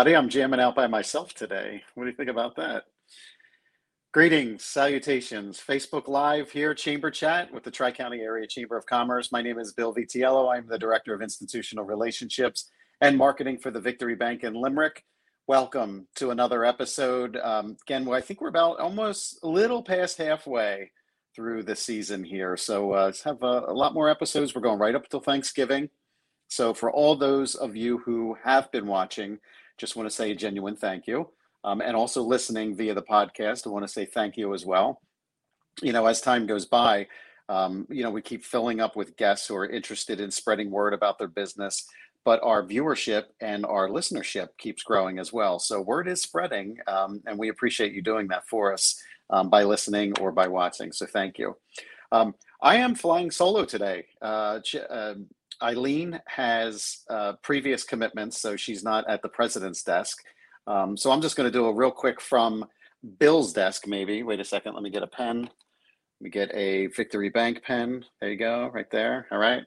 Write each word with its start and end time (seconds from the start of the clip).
everybody. 0.00 0.16
I'm 0.16 0.30
jamming 0.30 0.60
out 0.60 0.74
by 0.74 0.86
myself 0.86 1.34
today. 1.34 1.82
What 1.94 2.04
do 2.04 2.10
you 2.10 2.16
think 2.16 2.30
about 2.30 2.56
that? 2.56 2.84
Greetings, 4.12 4.64
salutations. 4.64 5.60
Facebook 5.60 6.08
Live 6.08 6.50
here, 6.50 6.72
Chamber 6.72 7.10
Chat 7.10 7.52
with 7.52 7.64
the 7.64 7.70
Tri 7.70 7.92
County 7.92 8.20
Area 8.20 8.46
Chamber 8.46 8.78
of 8.78 8.86
Commerce. 8.86 9.30
My 9.30 9.42
name 9.42 9.58
is 9.58 9.74
Bill 9.74 9.94
Vitiello. 9.94 10.56
I'm 10.56 10.66
the 10.66 10.78
Director 10.78 11.12
of 11.12 11.20
Institutional 11.20 11.84
Relationships 11.84 12.70
and 13.02 13.18
Marketing 13.18 13.58
for 13.58 13.70
the 13.70 13.78
Victory 13.78 14.14
Bank 14.14 14.42
in 14.42 14.54
Limerick. 14.54 15.04
Welcome 15.46 16.08
to 16.14 16.30
another 16.30 16.64
episode. 16.64 17.36
Um, 17.36 17.76
again, 17.82 18.10
I 18.10 18.22
think 18.22 18.40
we're 18.40 18.48
about 18.48 18.80
almost 18.80 19.40
a 19.42 19.48
little 19.48 19.82
past 19.82 20.16
halfway 20.16 20.92
through 21.36 21.64
the 21.64 21.76
season 21.76 22.24
here. 22.24 22.56
So 22.56 22.94
uh, 22.94 23.04
let's 23.04 23.22
have 23.24 23.42
a, 23.42 23.64
a 23.68 23.74
lot 23.74 23.92
more 23.92 24.08
episodes. 24.08 24.54
We're 24.54 24.62
going 24.62 24.78
right 24.78 24.94
up 24.94 25.04
until 25.04 25.20
Thanksgiving. 25.20 25.90
So 26.48 26.72
for 26.72 26.90
all 26.90 27.16
those 27.16 27.54
of 27.54 27.76
you 27.76 27.98
who 27.98 28.38
have 28.42 28.72
been 28.72 28.86
watching, 28.86 29.38
just 29.80 29.96
want 29.96 30.08
to 30.08 30.14
say 30.14 30.30
a 30.30 30.34
genuine 30.34 30.76
thank 30.76 31.06
you. 31.06 31.28
Um, 31.64 31.80
and 31.80 31.96
also 31.96 32.22
listening 32.22 32.76
via 32.76 32.94
the 32.94 33.02
podcast, 33.02 33.66
I 33.66 33.70
want 33.70 33.84
to 33.84 33.92
say 33.92 34.04
thank 34.04 34.36
you 34.36 34.54
as 34.54 34.64
well. 34.64 35.00
You 35.82 35.92
know, 35.92 36.06
as 36.06 36.20
time 36.20 36.46
goes 36.46 36.66
by, 36.66 37.06
um, 37.48 37.86
you 37.90 38.02
know, 38.02 38.10
we 38.10 38.22
keep 38.22 38.44
filling 38.44 38.80
up 38.80 38.94
with 38.94 39.16
guests 39.16 39.46
who 39.48 39.56
are 39.56 39.66
interested 39.66 40.20
in 40.20 40.30
spreading 40.30 40.70
word 40.70 40.94
about 40.94 41.18
their 41.18 41.28
business, 41.28 41.86
but 42.24 42.40
our 42.42 42.62
viewership 42.62 43.24
and 43.40 43.64
our 43.66 43.88
listenership 43.88 44.48
keeps 44.58 44.82
growing 44.82 45.18
as 45.18 45.32
well. 45.32 45.58
So 45.58 45.80
word 45.80 46.08
is 46.08 46.22
spreading, 46.22 46.76
um, 46.86 47.22
and 47.26 47.38
we 47.38 47.48
appreciate 47.48 47.92
you 47.92 48.02
doing 48.02 48.28
that 48.28 48.46
for 48.48 48.72
us 48.72 49.02
um, 49.30 49.48
by 49.48 49.64
listening 49.64 50.18
or 50.20 50.32
by 50.32 50.48
watching. 50.48 50.92
So 50.92 51.06
thank 51.06 51.38
you. 51.38 51.56
Um, 52.12 52.34
I 52.62 52.76
am 52.76 52.94
flying 52.94 53.30
solo 53.30 53.64
today. 53.64 54.06
Uh, 54.20 54.60
uh, 54.90 55.14
Eileen 55.62 56.20
has 56.26 56.98
uh, 57.08 57.34
previous 57.42 57.84
commitments, 57.84 58.40
so 58.40 58.56
she's 58.56 58.82
not 58.82 59.08
at 59.08 59.22
the 59.22 59.28
president's 59.28 59.82
desk. 59.82 60.18
Um, 60.66 60.96
so 60.96 61.10
I'm 61.10 61.20
just 61.20 61.36
going 61.36 61.50
to 61.50 61.58
do 61.58 61.66
a 61.66 61.72
real 61.72 61.90
quick 61.90 62.20
from 62.20 62.64
Bill's 63.18 63.52
desk, 63.52 63.86
maybe. 63.86 64.22
Wait 64.22 64.40
a 64.40 64.44
second. 64.44 64.74
Let 64.74 64.82
me 64.82 64.90
get 64.90 65.02
a 65.02 65.06
pen. 65.06 65.42
Let 65.42 66.24
me 66.24 66.30
get 66.30 66.54
a 66.54 66.86
Victory 66.88 67.30
Bank 67.30 67.62
pen. 67.62 68.04
There 68.20 68.30
you 68.30 68.36
go, 68.36 68.70
right 68.74 68.90
there. 68.90 69.26
All 69.30 69.38
right. 69.38 69.64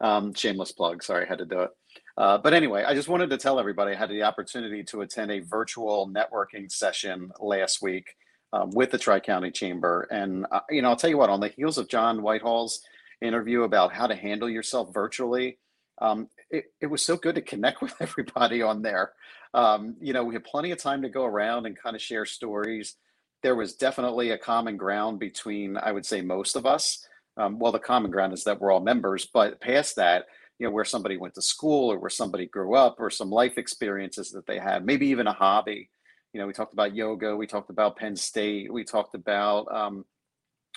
Um, 0.00 0.34
shameless 0.34 0.72
plug. 0.72 1.02
Sorry, 1.02 1.24
I 1.24 1.28
had 1.28 1.38
to 1.38 1.46
do 1.46 1.60
it. 1.60 1.70
Uh, 2.16 2.38
but 2.38 2.52
anyway, 2.52 2.84
I 2.84 2.94
just 2.94 3.08
wanted 3.08 3.30
to 3.30 3.38
tell 3.38 3.58
everybody 3.58 3.92
I 3.92 3.98
had 3.98 4.10
the 4.10 4.22
opportunity 4.22 4.84
to 4.84 5.00
attend 5.00 5.30
a 5.30 5.40
virtual 5.40 6.08
networking 6.08 6.70
session 6.70 7.32
last 7.40 7.80
week 7.80 8.14
um, 8.52 8.70
with 8.70 8.90
the 8.90 8.98
Tri 8.98 9.18
County 9.18 9.50
Chamber. 9.50 10.06
And, 10.10 10.46
uh, 10.52 10.60
you 10.70 10.82
know, 10.82 10.90
I'll 10.90 10.96
tell 10.96 11.10
you 11.10 11.18
what, 11.18 11.30
on 11.30 11.40
the 11.40 11.48
heels 11.48 11.78
of 11.78 11.88
John 11.88 12.22
Whitehall's 12.22 12.80
interview 13.24 13.62
about 13.62 13.92
how 13.92 14.06
to 14.06 14.14
handle 14.14 14.48
yourself 14.48 14.92
virtually. 14.92 15.58
Um, 16.00 16.28
it, 16.50 16.66
it 16.80 16.86
was 16.86 17.04
so 17.04 17.16
good 17.16 17.34
to 17.36 17.42
connect 17.42 17.82
with 17.82 17.94
everybody 18.00 18.62
on 18.62 18.82
there. 18.82 19.12
Um, 19.52 19.96
you 20.00 20.12
know, 20.12 20.24
we 20.24 20.34
had 20.34 20.44
plenty 20.44 20.70
of 20.70 20.78
time 20.78 21.02
to 21.02 21.08
go 21.08 21.24
around 21.24 21.66
and 21.66 21.78
kind 21.78 21.96
of 21.96 22.02
share 22.02 22.26
stories. 22.26 22.96
There 23.42 23.54
was 23.54 23.74
definitely 23.74 24.30
a 24.30 24.38
common 24.38 24.76
ground 24.76 25.18
between, 25.18 25.76
I 25.76 25.92
would 25.92 26.06
say, 26.06 26.22
most 26.22 26.56
of 26.56 26.66
us. 26.66 27.06
Um, 27.36 27.58
well, 27.58 27.72
the 27.72 27.78
common 27.78 28.10
ground 28.10 28.32
is 28.32 28.44
that 28.44 28.60
we're 28.60 28.72
all 28.72 28.80
members, 28.80 29.26
but 29.32 29.60
past 29.60 29.96
that, 29.96 30.26
you 30.58 30.66
know, 30.66 30.72
where 30.72 30.84
somebody 30.84 31.16
went 31.16 31.34
to 31.34 31.42
school 31.42 31.92
or 31.92 31.98
where 31.98 32.10
somebody 32.10 32.46
grew 32.46 32.74
up 32.74 32.96
or 32.98 33.10
some 33.10 33.30
life 33.30 33.58
experiences 33.58 34.30
that 34.30 34.46
they 34.46 34.58
had, 34.58 34.86
maybe 34.86 35.08
even 35.08 35.26
a 35.26 35.32
hobby. 35.32 35.90
You 36.32 36.40
know, 36.40 36.46
we 36.46 36.52
talked 36.52 36.72
about 36.72 36.94
yoga, 36.94 37.36
we 37.36 37.46
talked 37.46 37.70
about 37.70 37.96
Penn 37.96 38.16
State, 38.16 38.72
we 38.72 38.84
talked 38.84 39.14
about 39.14 39.72
um, 39.72 40.04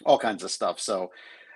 all 0.06 0.20
kinds 0.20 0.44
of 0.44 0.52
stuff. 0.52 0.80
So 0.80 1.12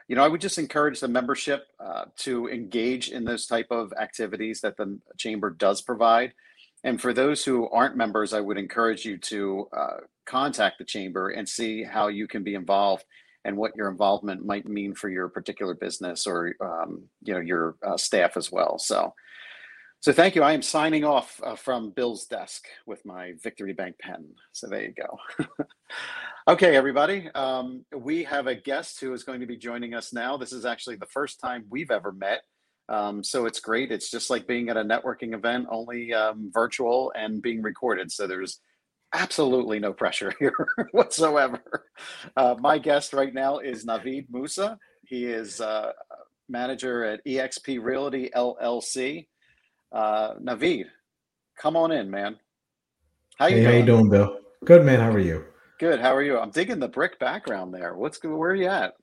you 0.07 0.15
know, 0.15 0.23
I 0.23 0.27
would 0.27 0.41
just 0.41 0.57
encourage 0.57 0.99
the 0.99 1.07
membership 1.07 1.67
uh, 1.79 2.05
to 2.17 2.47
engage 2.49 3.09
in 3.09 3.23
those 3.23 3.45
type 3.45 3.67
of 3.71 3.93
activities 3.99 4.61
that 4.61 4.77
the 4.77 4.99
chamber 5.17 5.49
does 5.49 5.81
provide. 5.81 6.33
And 6.83 6.99
for 6.99 7.13
those 7.13 7.45
who 7.45 7.69
aren't 7.69 7.95
members, 7.95 8.33
I 8.33 8.39
would 8.39 8.57
encourage 8.57 9.05
you 9.05 9.17
to 9.17 9.67
uh, 9.71 9.97
contact 10.25 10.79
the 10.79 10.85
chamber 10.85 11.29
and 11.29 11.47
see 11.47 11.83
how 11.83 12.07
you 12.07 12.27
can 12.27 12.43
be 12.43 12.55
involved 12.55 13.05
and 13.45 13.57
what 13.57 13.75
your 13.75 13.89
involvement 13.89 14.45
might 14.45 14.67
mean 14.67 14.93
for 14.93 15.09
your 15.09 15.27
particular 15.27 15.73
business 15.73 16.27
or 16.27 16.53
um, 16.61 17.03
you 17.23 17.33
know 17.33 17.39
your 17.39 17.75
uh, 17.85 17.97
staff 17.97 18.37
as 18.37 18.51
well. 18.51 18.77
So, 18.77 19.13
so 20.01 20.11
thank 20.11 20.35
you. 20.35 20.41
I 20.41 20.53
am 20.53 20.63
signing 20.63 21.03
off 21.03 21.39
uh, 21.43 21.55
from 21.55 21.91
Bill's 21.91 22.25
desk 22.25 22.65
with 22.87 23.05
my 23.05 23.33
Victory 23.41 23.73
Bank 23.73 23.97
pen. 23.99 24.25
So 24.51 24.67
there 24.67 24.81
you 24.81 24.93
go. 24.93 25.45
okay, 26.47 26.75
everybody. 26.75 27.29
Um, 27.35 27.85
we 27.95 28.23
have 28.23 28.47
a 28.47 28.55
guest 28.55 28.99
who 28.99 29.13
is 29.13 29.23
going 29.23 29.41
to 29.41 29.45
be 29.45 29.57
joining 29.57 29.93
us 29.93 30.11
now. 30.11 30.37
This 30.37 30.53
is 30.53 30.65
actually 30.65 30.95
the 30.95 31.05
first 31.05 31.39
time 31.39 31.65
we've 31.69 31.91
ever 31.91 32.11
met. 32.11 32.41
Um, 32.89 33.23
so 33.23 33.45
it's 33.45 33.59
great. 33.59 33.91
It's 33.91 34.09
just 34.09 34.31
like 34.31 34.47
being 34.47 34.69
at 34.69 34.75
a 34.75 34.83
networking 34.83 35.35
event, 35.35 35.67
only 35.69 36.13
um, 36.13 36.49
virtual 36.51 37.13
and 37.15 37.41
being 37.41 37.61
recorded. 37.61 38.11
So 38.11 38.25
there's 38.25 38.59
absolutely 39.13 39.79
no 39.79 39.93
pressure 39.93 40.33
here 40.39 40.67
whatsoever. 40.93 41.61
Uh, 42.35 42.55
my 42.59 42.79
guest 42.79 43.13
right 43.13 43.33
now 43.33 43.59
is 43.59 43.85
Navid 43.85 44.25
Musa. 44.31 44.77
He 45.05 45.25
is 45.25 45.61
uh, 45.61 45.91
manager 46.49 47.03
at 47.03 47.23
eXp 47.25 47.81
Realty 47.81 48.29
LLC. 48.35 49.27
Uh, 49.91 50.35
Naveed, 50.35 50.85
come 51.57 51.75
on 51.75 51.91
in, 51.91 52.09
man. 52.09 52.37
How 53.37 53.47
you 53.47 53.57
hey, 53.57 53.61
doing? 53.61 53.73
How 53.73 53.79
you 53.79 53.85
doing, 53.85 54.09
Bill? 54.09 54.37
Good, 54.65 54.85
man. 54.85 54.99
How 54.99 55.11
are 55.11 55.19
you? 55.19 55.45
Good. 55.79 55.99
How 55.99 56.15
are 56.15 56.21
you? 56.21 56.37
I'm 56.37 56.51
digging 56.51 56.79
the 56.79 56.87
brick 56.87 57.19
background 57.19 57.73
there. 57.73 57.95
What's 57.95 58.17
good? 58.17 58.35
Where 58.35 58.51
are 58.51 58.55
you 58.55 58.67
at? 58.67 58.93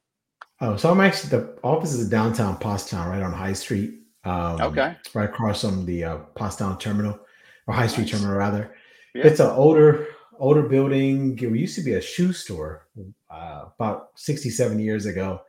Oh, 0.61 0.77
so 0.77 0.91
I'm 0.91 1.01
actually 1.01 1.31
the 1.31 1.59
office 1.63 1.93
is 1.93 2.05
in 2.05 2.11
downtown 2.11 2.57
Pottstown, 2.59 3.09
right 3.09 3.23
on 3.23 3.33
High 3.33 3.53
Street. 3.53 4.01
Um, 4.25 4.61
okay. 4.61 4.97
Right 5.15 5.29
across 5.29 5.61
from 5.63 5.85
the 5.87 6.05
uh, 6.05 6.19
Pottstown 6.35 6.79
Terminal, 6.81 7.19
or 7.67 7.75
High 7.75 7.83
nice. 7.83 7.93
Street 7.93 8.09
Terminal, 8.09 8.37
rather. 8.37 8.75
Yeah. 9.15 9.27
It's 9.27 9.41
an 9.41 9.51
older 9.51 10.07
older 10.39 10.63
building. 10.63 11.39
It 11.39 11.51
used 11.51 11.75
to 11.77 11.83
be 11.83 11.95
a 11.95 12.01
shoe 12.01 12.33
store 12.33 12.87
uh, 13.31 13.65
about 13.77 14.11
67 14.17 14.79
years 14.79 15.07
ago, 15.07 15.41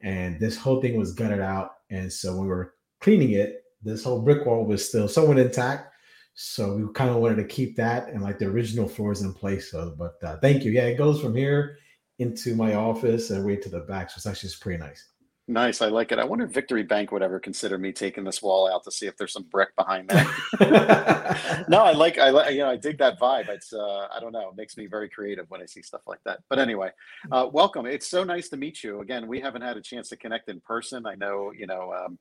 and 0.00 0.38
this 0.40 0.56
whole 0.56 0.80
thing 0.80 0.96
was 0.96 1.12
gutted 1.12 1.40
out. 1.40 1.74
And 1.90 2.12
so 2.12 2.32
when 2.32 2.42
we 2.42 2.48
were 2.48 2.74
cleaning 3.00 3.32
it, 3.32 3.61
this 3.82 4.04
whole 4.04 4.20
brick 4.20 4.46
wall 4.46 4.64
was 4.64 4.86
still 4.88 5.08
somewhat 5.08 5.38
intact. 5.38 5.92
So 6.34 6.76
we 6.76 6.92
kind 6.94 7.10
of 7.10 7.16
wanted 7.16 7.36
to 7.36 7.44
keep 7.44 7.76
that 7.76 8.08
and 8.08 8.22
like 8.22 8.38
the 8.38 8.46
original 8.46 8.88
floors 8.88 9.22
in 9.22 9.34
place. 9.34 9.70
So, 9.70 9.94
but 9.98 10.14
uh, 10.22 10.38
thank 10.38 10.64
you. 10.64 10.72
Yeah, 10.72 10.86
it 10.86 10.96
goes 10.96 11.20
from 11.20 11.34
here 11.36 11.78
into 12.18 12.54
my 12.54 12.74
office 12.74 13.30
and 13.30 13.44
way 13.44 13.56
to 13.56 13.68
the 13.68 13.80
back. 13.80 14.10
So 14.10 14.14
it's 14.16 14.26
actually 14.26 14.48
just 14.48 14.62
pretty 14.62 14.82
nice. 14.82 15.08
Nice. 15.48 15.82
I 15.82 15.88
like 15.88 16.12
it. 16.12 16.20
I 16.20 16.24
wonder 16.24 16.44
if 16.44 16.52
Victory 16.52 16.84
Bank 16.84 17.10
would 17.10 17.20
ever 17.20 17.40
consider 17.40 17.76
me 17.76 17.92
taking 17.92 18.22
this 18.22 18.40
wall 18.40 18.72
out 18.72 18.84
to 18.84 18.92
see 18.92 19.06
if 19.06 19.16
there's 19.16 19.32
some 19.32 19.42
brick 19.42 19.74
behind 19.74 20.08
that. 20.08 21.64
no, 21.68 21.82
I 21.82 21.92
like, 21.92 22.16
I 22.16 22.30
like, 22.30 22.52
you 22.52 22.60
know, 22.60 22.70
I 22.70 22.76
dig 22.76 22.96
that 22.98 23.18
vibe. 23.18 23.48
It's, 23.48 23.72
uh, 23.72 24.06
I 24.14 24.20
don't 24.20 24.32
know, 24.32 24.50
it 24.50 24.56
makes 24.56 24.76
me 24.76 24.86
very 24.86 25.08
creative 25.08 25.50
when 25.50 25.60
I 25.60 25.66
see 25.66 25.82
stuff 25.82 26.02
like 26.06 26.20
that. 26.24 26.38
But 26.48 26.60
anyway, 26.60 26.90
uh, 27.32 27.48
welcome. 27.52 27.86
It's 27.86 28.08
so 28.08 28.22
nice 28.22 28.48
to 28.50 28.56
meet 28.56 28.84
you. 28.84 29.00
Again, 29.00 29.26
we 29.26 29.40
haven't 29.40 29.62
had 29.62 29.76
a 29.76 29.82
chance 29.82 30.08
to 30.10 30.16
connect 30.16 30.48
in 30.48 30.60
person. 30.60 31.06
I 31.06 31.16
know, 31.16 31.52
you 31.52 31.66
know, 31.66 31.92
um, 31.92 32.18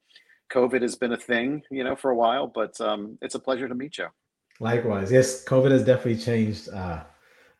COVID 0.51 0.81
has 0.81 0.95
been 0.95 1.13
a 1.13 1.17
thing, 1.17 1.63
you 1.72 1.84
know, 1.84 1.95
for 1.95 2.12
a 2.12 2.16
while, 2.16 2.47
but 2.47 2.79
um, 2.81 3.17
it's 3.22 3.35
a 3.35 3.39
pleasure 3.39 3.67
to 3.67 3.75
meet 3.75 3.97
you. 3.97 4.07
Likewise, 4.59 5.12
yes, 5.12 5.44
COVID 5.45 5.72
has 5.72 5.84
definitely 5.84 6.17
changed 6.17 6.69
uh, 6.69 7.03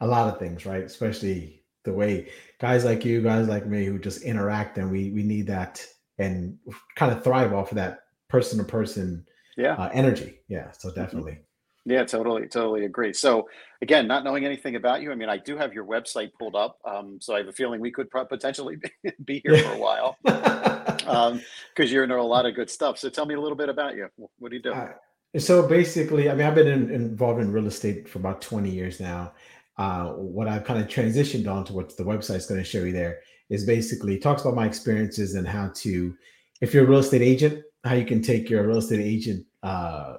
a 0.02 0.08
lot 0.08 0.32
of 0.32 0.40
things, 0.40 0.66
right? 0.66 0.84
Especially 0.84 1.64
the 1.84 1.94
way 1.94 2.30
guys 2.60 2.86
like 2.86 3.04
you, 3.04 3.22
guys 3.22 3.48
like 3.48 3.66
me, 3.66 3.86
who 3.86 3.98
just 3.98 4.22
interact, 4.22 4.78
and 4.78 4.92
we 4.92 5.12
we 5.12 5.24
need 5.24 5.48
that 5.48 5.86
and 6.20 6.58
kind 6.96 7.12
of 7.12 7.24
thrive 7.24 7.54
off 7.54 7.72
of 7.72 7.78
that 7.78 8.02
person 8.30 8.60
to 8.60 8.64
person, 8.64 9.26
yeah, 9.58 9.74
uh, 9.76 9.90
energy. 9.94 10.40
Yeah, 10.48 10.72
so 10.72 10.90
mm-hmm. 10.90 11.00
definitely. 11.00 11.32
Mm-hmm. 11.32 11.42
Yeah, 11.84 12.04
totally, 12.04 12.48
totally 12.48 12.86
agree. 12.86 13.12
So, 13.12 13.50
again, 13.82 14.08
not 14.08 14.24
knowing 14.24 14.46
anything 14.46 14.76
about 14.76 15.02
you, 15.02 15.12
I 15.12 15.16
mean, 15.16 15.30
I 15.30 15.38
do 15.38 15.58
have 15.58 15.74
your 15.74 15.84
website 15.84 16.30
pulled 16.38 16.56
up, 16.56 16.78
um, 16.86 17.18
so 17.20 17.34
I 17.34 17.40
have 17.40 17.48
a 17.48 17.52
feeling 17.52 17.82
we 17.82 17.90
could 17.90 18.08
potentially 18.12 18.78
be 19.26 19.42
here 19.44 19.58
for 19.58 19.74
a 19.74 19.80
while 19.80 20.16
because 21.12 21.90
um, 21.90 21.94
you're 21.94 22.04
into 22.04 22.18
a 22.18 22.22
lot 22.22 22.46
of 22.46 22.56
good 22.56 22.70
stuff. 22.70 22.98
So, 22.98 23.10
tell 23.10 23.26
me 23.26 23.36
a 23.36 23.42
little 23.42 23.58
bit 23.58 23.70
about 23.70 23.96
you. 23.96 24.08
What 24.40 24.50
do 24.50 24.56
you 24.56 24.62
do? 24.62 24.74
Uh, 24.74 24.94
so, 25.38 25.68
basically, 25.68 26.30
I 26.30 26.34
mean, 26.36 26.48
I've 26.48 26.56
been 26.56 26.68
in, 26.68 26.90
involved 26.92 27.42
in 27.42 27.52
real 27.52 27.68
estate 27.68 28.08
for 28.08 28.20
about 28.20 28.42
20 28.42 28.70
years 28.70 29.00
now. 29.00 29.34
Uh, 29.78 30.10
what 30.14 30.48
I've 30.48 30.64
kind 30.64 30.82
of 30.82 30.88
transitioned 30.88 31.52
on 31.52 31.66
to 31.66 31.74
what 31.74 31.96
the 31.98 32.04
website 32.04 32.36
is 32.36 32.46
going 32.46 32.60
to 32.60 32.66
show 32.66 32.84
you 32.84 32.92
there 32.92 33.22
is 33.50 33.66
basically 33.66 34.18
talks 34.18 34.42
about 34.42 34.56
my 34.56 34.66
experiences 34.66 35.36
and 35.36 35.48
how 35.48 35.72
to, 35.76 36.16
if 36.62 36.74
you're 36.74 36.86
a 36.86 36.88
real 36.88 37.00
estate 37.00 37.22
agent, 37.22 37.64
how 37.84 37.96
you 37.96 38.06
can 38.06 38.22
take 38.22 38.50
your 38.50 38.66
real 38.68 38.78
estate 38.78 39.02
agent 39.02 39.46
uh, 39.64 40.18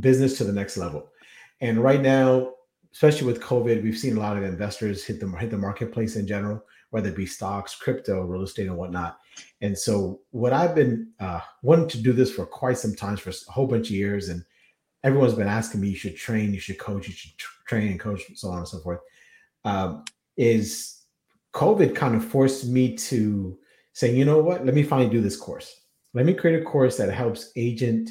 business 0.00 0.38
to 0.38 0.44
the 0.44 0.52
next 0.52 0.76
level. 0.76 1.08
And 1.60 1.82
right 1.82 2.00
now, 2.00 2.52
especially 2.92 3.26
with 3.26 3.42
COVID, 3.42 3.82
we've 3.82 3.98
seen 3.98 4.16
a 4.16 4.20
lot 4.20 4.36
of 4.36 4.42
investors 4.42 5.04
hit 5.04 5.20
the 5.20 5.28
hit 5.38 5.50
the 5.50 5.58
marketplace 5.58 6.16
in 6.16 6.26
general, 6.26 6.64
whether 6.92 7.08
it 7.08 7.16
be 7.16 7.24
stocks, 7.24 7.74
crypto, 7.74 8.20
real 8.22 8.42
estate, 8.42 8.66
and 8.66 8.76
whatnot. 8.76 9.18
And 9.62 9.76
so, 9.76 10.20
what 10.30 10.52
I've 10.52 10.74
been 10.74 11.08
uh, 11.18 11.40
wanting 11.62 11.88
to 11.88 12.02
do 12.02 12.12
this 12.12 12.30
for 12.30 12.44
quite 12.44 12.76
some 12.76 12.94
time, 12.94 13.16
for 13.16 13.30
a 13.30 13.52
whole 13.52 13.66
bunch 13.66 13.86
of 13.86 13.96
years, 13.96 14.28
and 14.28 14.44
everyone's 15.02 15.34
been 15.34 15.48
asking 15.48 15.80
me, 15.80 15.88
you 15.88 15.96
should 15.96 16.16
train, 16.16 16.52
you 16.52 16.60
should 16.60 16.78
coach, 16.78 17.08
you 17.08 17.14
should 17.14 17.32
train 17.66 17.88
and 17.88 17.98
coach, 17.98 18.22
so 18.34 18.48
on 18.48 18.58
and 18.58 18.68
so 18.68 18.78
forth. 18.80 19.00
Um, 19.64 20.04
is 20.36 21.02
COVID 21.54 21.94
kind 21.94 22.14
of 22.14 22.24
forced 22.24 22.66
me 22.66 22.94
to 22.96 23.58
say, 23.94 24.14
you 24.14 24.26
know 24.26 24.42
what? 24.42 24.66
Let 24.66 24.74
me 24.74 24.82
finally 24.82 25.10
do 25.10 25.22
this 25.22 25.36
course. 25.36 25.80
Let 26.12 26.26
me 26.26 26.34
create 26.34 26.60
a 26.60 26.64
course 26.64 26.98
that 26.98 27.10
helps 27.10 27.52
agent 27.56 28.10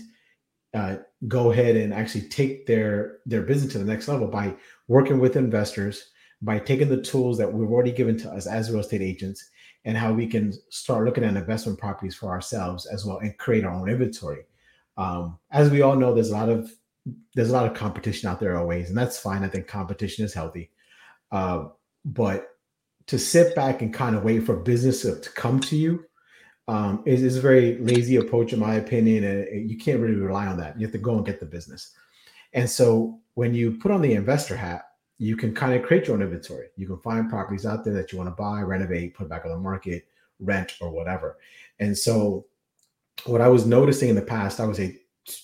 uh, 0.74 0.98
go 1.28 1.52
ahead 1.52 1.76
and 1.76 1.94
actually 1.94 2.30
take 2.30 2.66
their 2.66 3.20
their 3.28 3.44
business 3.44 3.74
to 3.74 3.78
the 3.78 3.86
next 3.86 4.08
level 4.08 4.28
by 4.28 4.56
working 4.88 5.20
with 5.20 5.36
investors 5.36 6.11
by 6.42 6.60
taking 6.60 6.90
the 6.90 7.02
tools 7.02 7.38
that 7.38 7.52
we've 7.52 7.70
already 7.70 7.92
given 7.92 8.18
to 8.18 8.30
us 8.30 8.48
as 8.48 8.72
real 8.72 8.80
estate 8.80 9.02
agents 9.02 9.50
and 9.86 9.98
how 9.98 10.14
we 10.14 10.28
can 10.28 10.54
start 10.70 11.06
looking 11.06 11.24
at 11.24 11.36
investment 11.36 11.78
properties 11.78 12.16
for 12.16 12.30
ourselves 12.30 12.86
as 12.86 13.06
well 13.06 13.18
and 13.20 13.38
create 13.38 13.64
our 13.64 13.74
own 13.74 13.90
inventory 13.90 14.46
um, 14.98 15.38
as 15.52 15.70
we 15.70 15.82
all 15.82 15.96
know 15.96 16.14
there's 16.14 16.32
a 16.32 16.34
lot 16.34 16.50
of 16.50 16.72
there's 17.34 17.50
a 17.50 17.54
lot 17.54 17.66
of 17.66 17.74
competition 17.74 18.30
out 18.30 18.40
there 18.40 18.58
always 18.58 18.90
and 18.90 18.98
that's 18.98 19.20
fine 19.20 19.44
i 19.44 19.48
think 19.48 19.68
competition 19.68 20.24
is 20.24 20.34
healthy 20.34 20.70
uh, 21.32 21.66
but 22.06 22.52
to 23.08 23.20
sit 23.20 23.56
back 23.56 23.82
and 23.82 23.94
kind 23.94 24.16
of 24.16 24.24
wait 24.24 24.44
for 24.46 24.56
business 24.56 25.02
to, 25.02 25.30
come 25.32 25.60
to 25.60 25.76
you 25.76 26.06
um, 26.68 27.04
is, 27.06 27.24
is 27.24 27.38
a 27.38 27.42
very 27.42 27.78
lazy 27.80 28.18
approach, 28.18 28.54
in 28.54 28.60
my 28.60 28.76
opinion. 28.76 29.24
And 29.24 29.70
you 29.70 29.78
can't 29.78 30.00
really 30.00 30.16
rely 30.16 30.48
on 30.48 30.58
that. 30.58 30.80
You 30.80 30.86
have 30.86 30.94
to 30.94 30.98
go 30.98 31.16
and 31.16 31.26
get 31.26 31.40
the 31.40 31.46
business. 31.46 31.92
And 32.54 32.70
so 32.70 33.20
when 33.34 33.54
you 33.54 33.78
put 33.80 33.92
on 33.92 34.02
the 34.02 34.14
investor 34.14 34.56
hat, 34.56 34.84
you 35.22 35.38
can 35.38 35.54
kind 35.54 35.76
of 35.76 35.84
create 35.84 36.08
your 36.08 36.16
own 36.16 36.24
inventory. 36.24 36.70
You 36.78 36.88
can 36.88 36.98
find 36.98 37.30
properties 37.30 37.68
out 37.68 37.86
there 37.86 37.94
that 37.94 38.12
you 38.12 38.18
want 38.18 38.36
to 38.36 38.42
buy, 38.44 38.62
renovate, 38.62 39.14
put 39.14 39.30
back 39.30 39.46
on 39.46 39.52
the 39.52 39.58
market, 39.60 40.08
rent, 40.40 40.74
or 40.82 40.90
whatever. 40.90 41.38
And 41.80 41.96
so 41.96 42.48
what 43.26 43.40
I 43.40 43.48
was 43.48 43.68
noticing 43.68 44.10
in 44.10 44.16
the 44.16 44.24
past, 44.24 44.60
I 44.60 44.66
would 44.66 44.76
say 44.76 45.02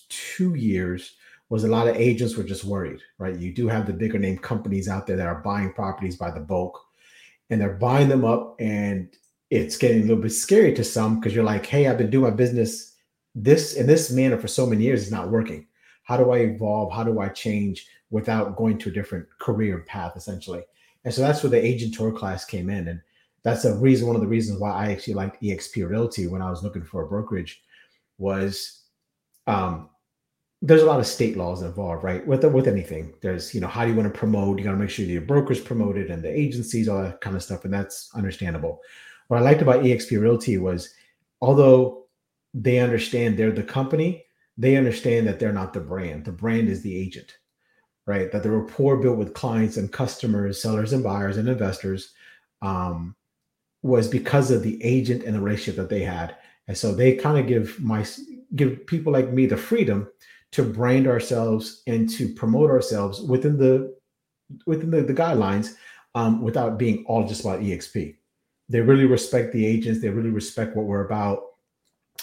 two 0.08 0.56
years, 0.56 1.14
was 1.48 1.62
a 1.62 1.68
lot 1.68 1.86
of 1.86 1.94
agents 1.94 2.36
were 2.36 2.42
just 2.42 2.64
worried, 2.64 3.00
right? 3.18 3.38
You 3.38 3.54
do 3.54 3.68
have 3.68 3.86
the 3.86 3.92
bigger 3.92 4.18
name 4.18 4.38
companies 4.38 4.88
out 4.88 5.06
there 5.06 5.16
that 5.16 5.28
are 5.28 5.42
buying 5.42 5.72
properties 5.72 6.16
by 6.16 6.32
the 6.32 6.40
bulk 6.40 6.84
and 7.48 7.60
they're 7.60 7.74
buying 7.74 8.08
them 8.08 8.24
up 8.24 8.56
and 8.58 9.08
it's 9.48 9.76
getting 9.76 9.98
a 9.98 10.06
little 10.06 10.22
bit 10.22 10.32
scary 10.32 10.74
to 10.74 10.82
some 10.82 11.20
because 11.20 11.36
you're 11.36 11.44
like, 11.44 11.64
hey, 11.64 11.86
I've 11.86 11.98
been 11.98 12.10
doing 12.10 12.24
my 12.24 12.36
business 12.36 12.96
this 13.36 13.74
in 13.74 13.86
this 13.86 14.10
manner 14.10 14.38
for 14.38 14.48
so 14.48 14.66
many 14.66 14.82
years, 14.82 15.02
it's 15.02 15.12
not 15.12 15.30
working. 15.30 15.67
How 16.08 16.16
do 16.16 16.30
I 16.30 16.38
evolve? 16.38 16.90
How 16.90 17.04
do 17.04 17.20
I 17.20 17.28
change 17.28 17.86
without 18.10 18.56
going 18.56 18.78
to 18.78 18.88
a 18.88 18.92
different 18.92 19.26
career 19.38 19.80
path, 19.80 20.16
essentially? 20.16 20.62
And 21.04 21.12
so 21.12 21.20
that's 21.20 21.42
where 21.42 21.50
the 21.50 21.58
agenteur 21.60 22.16
class 22.16 22.46
came 22.46 22.70
in. 22.70 22.88
And 22.88 23.02
that's 23.42 23.66
a 23.66 23.76
reason, 23.76 24.06
one 24.06 24.16
of 24.16 24.22
the 24.22 24.28
reasons 24.28 24.58
why 24.58 24.72
I 24.72 24.90
actually 24.90 25.14
liked 25.14 25.42
EXP 25.42 25.86
Realty 25.86 26.26
when 26.26 26.40
I 26.40 26.48
was 26.48 26.62
looking 26.62 26.82
for 26.82 27.04
a 27.04 27.08
brokerage 27.08 27.62
was 28.16 28.84
um, 29.46 29.90
there's 30.62 30.82
a 30.82 30.86
lot 30.86 30.98
of 30.98 31.06
state 31.06 31.36
laws 31.36 31.60
involved, 31.60 32.02
right? 32.02 32.26
With 32.26 32.42
with 32.42 32.66
anything, 32.66 33.12
there's 33.20 33.54
you 33.54 33.60
know 33.60 33.68
how 33.68 33.84
do 33.84 33.90
you 33.90 33.96
want 33.96 34.12
to 34.12 34.18
promote? 34.18 34.58
You 34.58 34.64
got 34.64 34.72
to 34.72 34.78
make 34.78 34.90
sure 34.90 35.04
your 35.04 35.20
brokers 35.20 35.60
promoted 35.60 36.10
and 36.10 36.22
the 36.22 36.36
agencies, 36.36 36.88
all 36.88 37.02
that 37.02 37.20
kind 37.20 37.36
of 37.36 37.42
stuff, 37.42 37.66
and 37.66 37.72
that's 37.72 38.10
understandable. 38.14 38.80
What 39.28 39.36
I 39.36 39.40
liked 39.40 39.60
about 39.60 39.84
EXP 39.84 40.18
Realty 40.18 40.56
was, 40.56 40.94
although 41.42 42.06
they 42.54 42.78
understand 42.78 43.36
they're 43.36 43.52
the 43.52 43.62
company, 43.62 44.24
they 44.58 44.76
understand 44.76 45.26
that 45.26 45.38
they're 45.38 45.52
not 45.52 45.72
the 45.72 45.80
brand. 45.80 46.24
The 46.24 46.32
brand 46.32 46.68
is 46.68 46.82
the 46.82 46.94
agent, 46.94 47.38
right? 48.06 48.30
That 48.32 48.42
the 48.42 48.50
rapport 48.50 48.96
built 48.96 49.16
with 49.16 49.32
clients 49.32 49.76
and 49.76 49.90
customers, 49.90 50.60
sellers 50.60 50.92
and 50.92 51.02
buyers 51.02 51.36
and 51.36 51.48
investors 51.48 52.12
um, 52.60 53.14
was 53.82 54.08
because 54.08 54.50
of 54.50 54.64
the 54.64 54.82
agent 54.84 55.22
and 55.22 55.34
the 55.34 55.40
relationship 55.40 55.76
that 55.76 55.88
they 55.88 56.02
had. 56.02 56.34
And 56.66 56.76
so 56.76 56.92
they 56.92 57.14
kind 57.14 57.38
of 57.38 57.46
give 57.46 57.80
my 57.80 58.04
give 58.56 58.84
people 58.86 59.12
like 59.12 59.32
me 59.32 59.46
the 59.46 59.56
freedom 59.56 60.08
to 60.50 60.64
brand 60.64 61.06
ourselves 61.06 61.82
and 61.86 62.08
to 62.10 62.32
promote 62.34 62.70
ourselves 62.70 63.20
within 63.22 63.58
the 63.58 63.94
within 64.66 64.90
the, 64.90 65.02
the 65.02 65.14
guidelines 65.14 65.74
um, 66.14 66.42
without 66.42 66.78
being 66.78 67.04
all 67.06 67.26
just 67.28 67.42
about 67.42 67.60
exp 67.60 68.16
they 68.70 68.80
really 68.80 69.04
respect 69.04 69.52
the 69.52 69.66
agents 69.66 70.00
they 70.00 70.08
really 70.08 70.30
respect 70.30 70.74
what 70.74 70.86
we're 70.86 71.04
about 71.04 71.42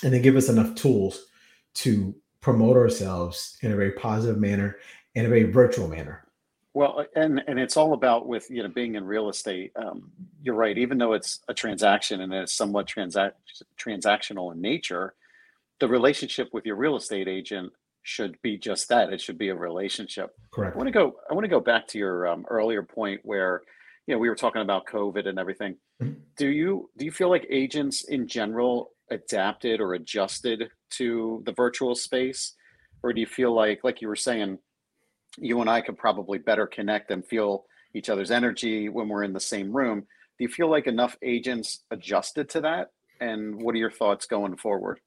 and 0.03 0.11
they 0.11 0.19
give 0.19 0.35
us 0.35 0.49
enough 0.49 0.73
tools 0.73 1.27
to 1.75 2.15
promote 2.45 2.77
ourselves 2.77 3.57
in 3.63 3.71
a 3.71 3.75
very 3.75 3.93
positive 3.93 4.37
manner 4.37 4.77
in 5.15 5.25
a 5.25 5.29
very 5.29 5.45
virtual 5.61 5.87
manner 5.87 6.27
well 6.75 7.03
and 7.15 7.43
and 7.47 7.57
it's 7.59 7.75
all 7.75 7.93
about 7.93 8.27
with 8.27 8.45
you 8.51 8.61
know 8.61 8.69
being 8.69 8.93
in 8.93 9.03
real 9.03 9.29
estate 9.29 9.71
um, 9.75 10.11
you're 10.43 10.53
right 10.53 10.77
even 10.77 10.99
though 10.99 11.13
it's 11.13 11.39
a 11.47 11.53
transaction 11.55 12.21
and 12.21 12.31
it's 12.31 12.53
somewhat 12.53 12.85
transac- 12.85 13.31
transactional 13.79 14.53
in 14.53 14.61
nature 14.61 15.15
the 15.79 15.87
relationship 15.87 16.47
with 16.53 16.67
your 16.67 16.75
real 16.75 16.95
estate 16.95 17.27
agent 17.27 17.73
should 18.03 18.39
be 18.43 18.55
just 18.55 18.87
that. 18.89 19.11
It 19.11 19.19
should 19.19 19.39
be 19.39 19.49
a 19.49 19.55
relationship. 19.55 20.35
Correct. 20.51 20.75
I 20.75 20.77
want 20.77 20.87
to 20.87 20.91
go. 20.91 21.15
I 21.29 21.33
want 21.33 21.43
to 21.43 21.49
go 21.49 21.59
back 21.59 21.87
to 21.87 21.97
your 21.97 22.27
um, 22.27 22.45
earlier 22.49 22.83
point 22.83 23.19
where, 23.23 23.63
you 24.05 24.13
know, 24.13 24.19
we 24.19 24.29
were 24.29 24.35
talking 24.35 24.61
about 24.61 24.85
COVID 24.85 25.27
and 25.27 25.39
everything. 25.39 25.75
Mm-hmm. 26.01 26.19
Do 26.37 26.47
you 26.47 26.89
do 26.97 27.03
you 27.03 27.11
feel 27.11 27.29
like 27.29 27.47
agents 27.49 28.03
in 28.03 28.27
general 28.27 28.91
adapted 29.11 29.79
or 29.79 29.93
adjusted 29.93 30.69
to 30.91 31.43
the 31.45 31.53
virtual 31.53 31.95
space, 31.95 32.53
or 33.03 33.13
do 33.13 33.21
you 33.21 33.27
feel 33.27 33.53
like, 33.53 33.83
like 33.83 34.01
you 34.01 34.07
were 34.07 34.15
saying, 34.15 34.57
you 35.37 35.61
and 35.61 35.69
I 35.69 35.81
could 35.81 35.97
probably 35.97 36.37
better 36.37 36.65
connect 36.65 37.11
and 37.11 37.25
feel 37.25 37.65
each 37.93 38.09
other's 38.09 38.31
energy 38.31 38.89
when 38.89 39.07
we're 39.09 39.23
in 39.23 39.33
the 39.33 39.39
same 39.39 39.75
room? 39.75 39.99
Do 39.99 40.43
you 40.43 40.49
feel 40.49 40.69
like 40.69 40.87
enough 40.87 41.17
agents 41.21 41.83
adjusted 41.91 42.49
to 42.49 42.61
that? 42.61 42.91
And 43.21 43.61
what 43.61 43.75
are 43.75 43.79
your 43.79 43.91
thoughts 43.91 44.25
going 44.25 44.57
forward? 44.57 44.99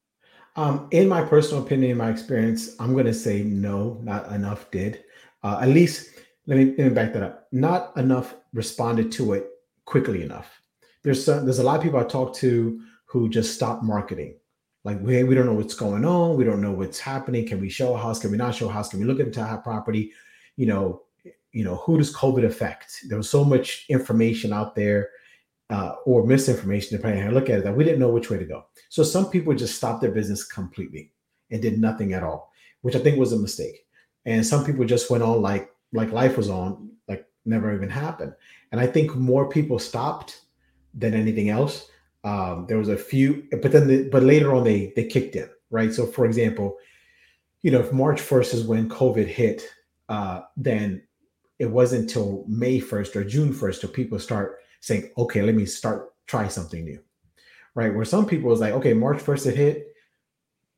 Um, 0.57 0.89
in 0.91 1.09
my 1.09 1.23
personal 1.23 1.63
opinion, 1.63 1.93
in 1.93 1.97
my 1.99 2.11
experience, 2.11 2.75
I'm 2.81 2.93
going 2.93 3.07
to 3.07 3.15
say 3.15 3.43
no, 3.43 3.99
not 4.03 4.33
enough 4.33 4.71
did. 4.71 5.05
Uh, 5.43 5.59
at 5.63 5.69
least, 5.69 6.11
let 6.47 6.59
me, 6.59 6.67
let 6.67 6.79
me 6.79 6.89
back 6.89 7.13
that 7.13 7.23
up. 7.23 7.49
Not 7.53 7.97
enough 7.97 8.35
responded 8.53 9.13
to 9.13 9.35
it 9.35 9.49
quickly 9.85 10.23
enough. 10.23 10.61
There's 11.05 11.25
some, 11.25 11.45
there's 11.45 11.59
a 11.59 11.63
lot 11.63 11.77
of 11.77 11.83
people 11.83 12.01
I 12.01 12.05
talk 12.05 12.35
to 12.37 12.81
who 13.09 13.29
just 13.29 13.55
stop 13.55 13.83
marketing. 13.83 14.37
Like, 14.85 15.01
we, 15.01 15.25
we 15.25 15.35
don't 15.35 15.47
know 15.47 15.55
what's 15.55 15.75
going 15.75 16.05
on. 16.05 16.37
We 16.37 16.45
don't 16.45 16.63
know 16.63 16.73
what's 16.73 16.99
happening. 16.99 17.47
Can 17.47 17.61
we 17.61 17.69
show 17.69 17.95
a 17.95 17.99
house? 17.99 18.21
Can 18.21 18.31
we 18.31 18.37
not 18.37 18.55
show 18.55 18.69
a 18.69 18.73
house? 18.73 18.89
Can 18.89 19.01
we 19.01 19.07
look 19.07 19.21
into 19.21 19.43
a 19.43 19.59
property? 19.59 20.13
You 20.57 20.67
know, 20.67 21.03
you 21.53 21.65
know, 21.65 21.77
who 21.77 21.99
does 21.99 22.15
COVID 22.15 22.45
affect? 22.45 23.01
There 23.09 23.19
was 23.19 23.29
so 23.29 23.45
much 23.45 23.87
information 23.89 24.53
out 24.53 24.75
there 24.75 25.09
uh, 25.71 25.97
or 26.07 26.25
misinformation, 26.25 26.97
depending 26.97 27.21
on 27.21 27.25
how 27.25 27.31
you 27.31 27.39
look 27.39 27.51
at 27.51 27.59
it, 27.59 27.65
that 27.65 27.77
we 27.77 27.85
didn't 27.85 28.01
know 28.01 28.11
which 28.11 28.31
way 28.31 28.39
to 28.39 28.45
go. 28.45 28.67
So 28.89 29.03
some 29.03 29.31
people 29.31 29.55
just 29.55 29.77
stopped 29.77 30.01
their 30.01 30.13
business 30.13 30.45
completely 30.45 31.13
and 31.51 31.61
did 31.61 31.79
nothing 31.79 32.13
at 32.13 32.23
all, 32.23 32.53
which 32.83 32.97
I 32.97 33.01
think 33.01 33.19
was 33.19 33.33
a 33.33 33.39
mistake. 33.39 33.87
And 34.25 34.47
some 34.47 34.65
people 34.65 34.85
just 34.85 35.11
went 35.11 35.23
on 35.23 35.43
like 35.43 35.71
like 35.93 36.13
life 36.13 36.37
was 36.37 36.51
on, 36.51 36.91
like 37.09 37.27
never 37.47 37.75
even 37.75 37.89
happened. 37.89 38.35
And 38.73 38.81
I 38.81 38.87
think 38.87 39.15
more 39.15 39.49
people 39.49 39.79
stopped 39.79 40.43
than 40.95 41.15
anything 41.15 41.49
else. 41.49 41.89
Um, 42.29 42.67
there 42.69 42.79
was 42.79 42.89
a 42.89 42.97
few, 42.97 43.45
but 43.63 43.73
then 43.73 43.87
the, 43.89 44.09
but 44.11 44.23
later 44.23 44.55
on 44.55 44.65
they 44.65 44.93
they 44.97 45.07
kicked 45.07 45.35
in, 45.35 45.49
right? 45.71 45.93
So 45.93 46.05
for 46.07 46.27
example, 46.27 46.77
you 47.63 47.71
know, 47.71 47.81
if 47.81 47.93
March 47.93 48.21
1st 48.21 48.55
is 48.55 48.65
when 48.65 48.89
COVID 48.89 49.27
hit, 49.27 49.63
uh, 50.09 50.43
then 50.57 51.03
it 51.59 51.67
wasn't 51.67 52.03
until 52.03 52.45
May 52.47 52.81
1st 52.81 53.17
or 53.17 53.25
June 53.25 53.53
1st 53.53 53.81
till 53.81 53.91
people 53.91 54.19
start 54.19 54.59
saying, 54.81 55.11
okay, 55.17 55.43
let 55.43 55.55
me 55.55 55.67
start 55.67 56.13
try 56.27 56.47
something 56.49 56.85
new. 56.85 57.01
Right. 57.75 57.95
Where 57.95 58.05
some 58.05 58.27
people 58.27 58.51
was 58.51 58.61
like, 58.61 58.75
okay, 58.75 58.93
March 58.93 59.19
1st 59.19 59.47
it 59.47 59.57
hit, 59.57 59.87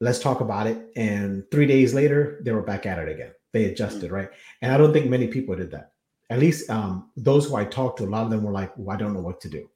let's 0.00 0.19
talk 0.19 0.40
about 0.40 0.66
it. 0.66 0.90
And 0.97 1.45
three 1.50 1.66
days 1.66 1.95
later, 1.95 2.40
they 2.45 2.52
were 2.52 2.62
back 2.62 2.87
at 2.87 2.99
it 2.99 3.09
again. 3.09 3.33
They 3.52 3.64
adjusted, 3.64 4.04
mm-hmm. 4.04 4.14
right? 4.14 4.28
And 4.62 4.73
I 4.73 4.76
don't 4.76 4.92
think 4.92 5.09
many 5.09 5.26
people 5.26 5.57
did 5.57 5.71
that. 5.73 5.92
At 6.30 6.38
least 6.38 6.71
um, 6.71 7.11
those 7.16 7.49
who 7.49 7.57
I 7.57 7.64
talked 7.64 7.99
to, 7.99 8.04
a 8.04 8.07
lot 8.07 8.25
of 8.25 8.30
them 8.30 8.45
were 8.45 8.52
like, 8.52 8.73
well, 8.76 8.95
I 8.95 8.99
don't 8.99 9.14
know 9.14 9.21
what 9.21 9.40
to 9.40 9.49
do. 9.49 9.69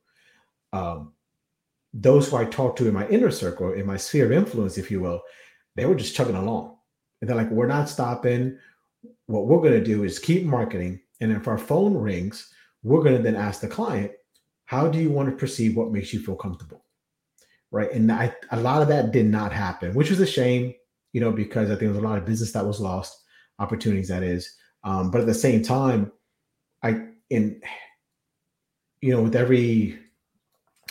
Um, 0.72 1.12
those 1.94 2.28
who 2.28 2.36
I 2.36 2.44
talked 2.44 2.76
to 2.78 2.88
in 2.88 2.94
my 2.94 3.06
inner 3.08 3.30
circle, 3.30 3.72
in 3.72 3.86
my 3.86 3.96
sphere 3.96 4.26
of 4.26 4.32
influence, 4.32 4.76
if 4.76 4.90
you 4.90 5.00
will, 5.00 5.22
they 5.76 5.86
were 5.86 5.94
just 5.94 6.14
chugging 6.14 6.34
along. 6.34 6.76
And 7.20 7.30
they're 7.30 7.36
like, 7.36 7.50
we're 7.50 7.68
not 7.68 7.88
stopping. 7.88 8.58
What 9.26 9.46
we're 9.46 9.58
going 9.58 9.72
to 9.72 9.84
do 9.84 10.02
is 10.02 10.18
keep 10.18 10.44
marketing. 10.44 11.00
And 11.20 11.30
if 11.30 11.46
our 11.46 11.56
phone 11.56 11.96
rings, 11.96 12.52
we're 12.82 13.02
going 13.02 13.16
to 13.16 13.22
then 13.22 13.36
ask 13.36 13.60
the 13.60 13.68
client, 13.68 14.10
how 14.66 14.88
do 14.88 14.98
you 14.98 15.10
want 15.10 15.30
to 15.30 15.36
perceive 15.36 15.76
what 15.76 15.92
makes 15.92 16.12
you 16.12 16.18
feel 16.18 16.34
comfortable? 16.34 16.84
Right. 17.70 17.90
And 17.92 18.10
I, 18.10 18.34
a 18.50 18.60
lot 18.60 18.82
of 18.82 18.88
that 18.88 19.12
did 19.12 19.26
not 19.26 19.52
happen, 19.52 19.94
which 19.94 20.10
was 20.10 20.20
a 20.20 20.26
shame, 20.26 20.74
you 21.12 21.20
know, 21.20 21.30
because 21.30 21.70
I 21.70 21.76
think 21.76 21.92
there's 21.92 22.04
a 22.04 22.08
lot 22.08 22.18
of 22.18 22.26
business 22.26 22.52
that 22.52 22.66
was 22.66 22.80
lost, 22.80 23.16
opportunities 23.60 24.08
that 24.08 24.22
is. 24.22 24.52
Um, 24.82 25.10
but 25.10 25.20
at 25.20 25.26
the 25.26 25.34
same 25.34 25.62
time, 25.62 26.10
I, 26.82 27.06
in, 27.30 27.60
you 29.00 29.12
know, 29.12 29.22
with 29.22 29.36
every, 29.36 29.98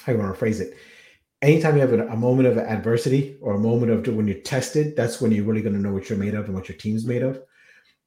how 0.01 0.13
you 0.13 0.17
want 0.17 0.33
to 0.33 0.39
phrase 0.39 0.59
it, 0.59 0.75
anytime 1.43 1.75
you 1.75 1.81
have 1.81 1.93
a, 1.93 2.07
a, 2.07 2.15
moment 2.15 2.47
of 2.47 2.57
adversity 2.57 3.37
or 3.41 3.53
a 3.53 3.59
moment 3.59 3.91
of 3.91 4.15
when 4.15 4.27
you're 4.27 4.39
tested, 4.39 4.95
that's 4.95 5.19
when 5.21 5.31
you're 5.31 5.43
really 5.43 5.61
going 5.61 5.75
to 5.75 5.81
know 5.81 5.91
what 5.91 6.09
you're 6.09 6.17
made 6.17 6.33
of 6.33 6.45
and 6.45 6.55
what 6.55 6.69
your 6.69 6.77
team's 6.77 7.05
made 7.05 7.21
of. 7.21 7.41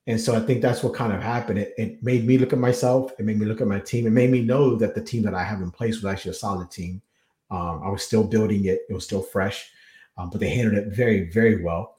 And 0.09 0.21
so 0.21 0.35
I 0.35 0.40
think 0.40 0.62
that's 0.62 0.83
what 0.83 0.95
kind 0.95 1.12
of 1.12 1.23
happened. 1.23 1.59
It, 1.59 1.75
it 1.76 2.02
made 2.02 2.25
me 2.25 2.38
look 2.38 2.52
at 2.52 2.59
myself. 2.59 3.12
It 3.19 3.25
made 3.25 3.38
me 3.38 3.47
look 3.47 3.61
at 3.61 3.66
my 3.66 3.81
team. 3.81 4.07
It 4.07 4.11
made 4.11 4.31
me 4.31 4.40
know 4.40 4.76
that 4.76 4.95
the 4.95 5.02
team 5.02 5.23
that 5.25 5.35
I 5.35 5.43
have 5.43 5.61
in 5.61 5.71
place 5.71 5.97
was 5.97 6.07
actually 6.07 6.31
a 6.31 6.35
solid 6.35 6.71
team. 6.71 7.02
Um, 7.50 7.83
I 7.85 7.90
was 7.90 8.02
still 8.02 8.25
building 8.25 8.64
it. 8.64 8.81
It 8.88 8.95
was 8.95 9.05
still 9.05 9.23
fresh, 9.23 9.71
um, 10.16 10.31
but 10.31 10.40
they 10.40 10.49
handled 10.49 10.78
it 10.78 10.95
very, 10.95 11.28
very 11.31 11.62
well. 11.62 11.97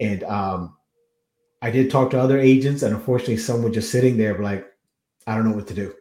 And 0.00 0.24
um, 0.24 0.76
I 1.62 1.70
did 1.70 1.90
talk 1.90 2.10
to 2.10 2.20
other 2.20 2.38
agents, 2.38 2.82
and 2.82 2.94
unfortunately, 2.94 3.38
some 3.38 3.62
were 3.62 3.70
just 3.70 3.90
sitting 3.90 4.16
there 4.16 4.38
like, 4.38 4.66
I 5.26 5.34
don't 5.34 5.48
know 5.48 5.56
what 5.56 5.68
to 5.68 5.74
do. 5.74 5.94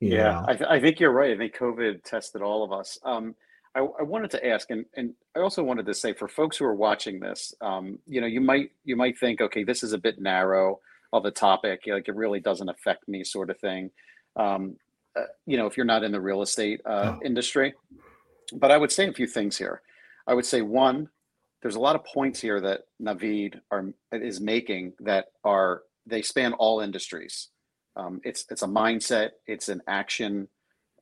You 0.00 0.16
yeah, 0.16 0.44
I, 0.46 0.54
th- 0.54 0.70
I, 0.70 0.78
think 0.80 1.00
you're 1.00 1.12
right. 1.12 1.32
I 1.32 1.38
think 1.38 1.56
COVID 1.56 2.02
tested 2.04 2.42
all 2.42 2.62
of 2.62 2.72
us. 2.72 2.98
Um, 3.04 3.34
I, 3.76 3.80
I, 3.80 4.02
wanted 4.02 4.30
to 4.30 4.46
ask, 4.46 4.70
and, 4.70 4.86
and 4.96 5.12
I 5.36 5.40
also 5.40 5.62
wanted 5.62 5.84
to 5.86 5.94
say 5.94 6.14
for 6.14 6.28
folks 6.28 6.56
who 6.56 6.64
are 6.64 6.74
watching 6.74 7.20
this, 7.20 7.54
um, 7.60 7.98
you 8.06 8.22
know, 8.22 8.26
you 8.26 8.40
might 8.40 8.70
you 8.84 8.96
might 8.96 9.18
think, 9.18 9.42
okay, 9.42 9.64
this 9.64 9.82
is 9.82 9.92
a 9.92 9.98
bit 9.98 10.18
narrow 10.18 10.80
of 11.12 11.26
a 11.26 11.30
topic, 11.30 11.82
like 11.86 12.08
it 12.08 12.16
really 12.16 12.40
doesn't 12.40 12.70
affect 12.70 13.06
me, 13.06 13.22
sort 13.22 13.50
of 13.50 13.58
thing. 13.58 13.90
Um, 14.34 14.76
uh, 15.14 15.24
you 15.46 15.58
know, 15.58 15.66
if 15.66 15.76
you're 15.76 15.86
not 15.86 16.04
in 16.04 16.12
the 16.12 16.20
real 16.20 16.42
estate 16.42 16.80
uh, 16.86 17.16
no. 17.16 17.20
industry, 17.22 17.74
but 18.54 18.70
I 18.70 18.78
would 18.78 18.92
say 18.92 19.08
a 19.08 19.12
few 19.12 19.26
things 19.26 19.58
here. 19.58 19.82
I 20.26 20.34
would 20.34 20.46
say 20.46 20.62
one, 20.62 21.08
there's 21.62 21.76
a 21.76 21.80
lot 21.80 21.96
of 21.96 22.04
points 22.04 22.40
here 22.40 22.60
that 22.60 22.82
Navid 23.00 23.60
are 23.70 23.92
is 24.10 24.40
making 24.40 24.94
that 25.00 25.26
are 25.44 25.82
they 26.06 26.22
span 26.22 26.54
all 26.54 26.80
industries. 26.80 27.48
Um, 27.94 28.20
it's 28.24 28.46
it's 28.50 28.62
a 28.62 28.68
mindset, 28.68 29.30
it's 29.46 29.68
an 29.68 29.82
action 29.86 30.48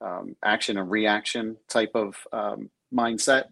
um, 0.01 0.37
action 0.45 0.79
and 0.79 0.91
reaction 0.91 1.57
type 1.69 1.93
of 1.95 2.17
um, 2.33 2.71
mindset. 2.93 3.45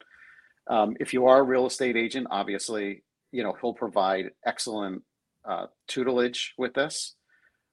Um, 0.68 0.96
if 1.00 1.12
you 1.12 1.26
are 1.26 1.40
a 1.40 1.42
real 1.42 1.66
estate 1.66 1.96
agent, 1.96 2.28
obviously, 2.30 3.02
you 3.32 3.42
know 3.42 3.54
he'll 3.60 3.74
provide 3.74 4.30
excellent 4.46 5.02
uh, 5.48 5.66
tutelage 5.88 6.54
with 6.58 6.74
this. 6.74 7.14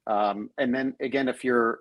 Um, 0.08 0.50
and 0.58 0.74
then 0.74 0.96
again, 1.02 1.28
if 1.28 1.44
you're 1.44 1.80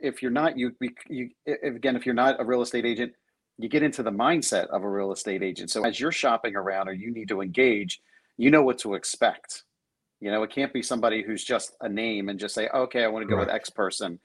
if 0.00 0.22
you're 0.22 0.30
not 0.30 0.58
you, 0.58 0.72
you 1.08 1.30
again 1.46 1.96
if 1.96 2.06
you're 2.06 2.14
not 2.14 2.40
a 2.40 2.44
real 2.44 2.62
estate 2.62 2.86
agent, 2.86 3.12
you 3.58 3.68
get 3.68 3.82
into 3.82 4.02
the 4.02 4.10
mindset 4.10 4.66
of 4.68 4.82
a 4.82 4.88
real 4.88 5.12
estate 5.12 5.42
agent. 5.42 5.70
So 5.70 5.84
as 5.84 5.98
you're 5.98 6.12
shopping 6.12 6.56
around 6.56 6.88
or 6.88 6.92
you 6.92 7.12
need 7.12 7.28
to 7.28 7.40
engage, 7.40 8.00
you 8.36 8.50
know 8.50 8.62
what 8.62 8.78
to 8.78 8.94
expect. 8.94 9.64
You 10.20 10.30
know, 10.30 10.42
it 10.42 10.50
can't 10.50 10.72
be 10.72 10.82
somebody 10.82 11.22
who's 11.22 11.44
just 11.44 11.76
a 11.80 11.88
name 11.88 12.28
and 12.28 12.38
just 12.38 12.54
say, 12.54 12.68
okay, 12.68 13.04
I 13.04 13.08
want 13.08 13.24
to 13.24 13.28
go 13.28 13.36
right. 13.36 13.46
with 13.46 13.54
X 13.54 13.68
person 13.68 14.18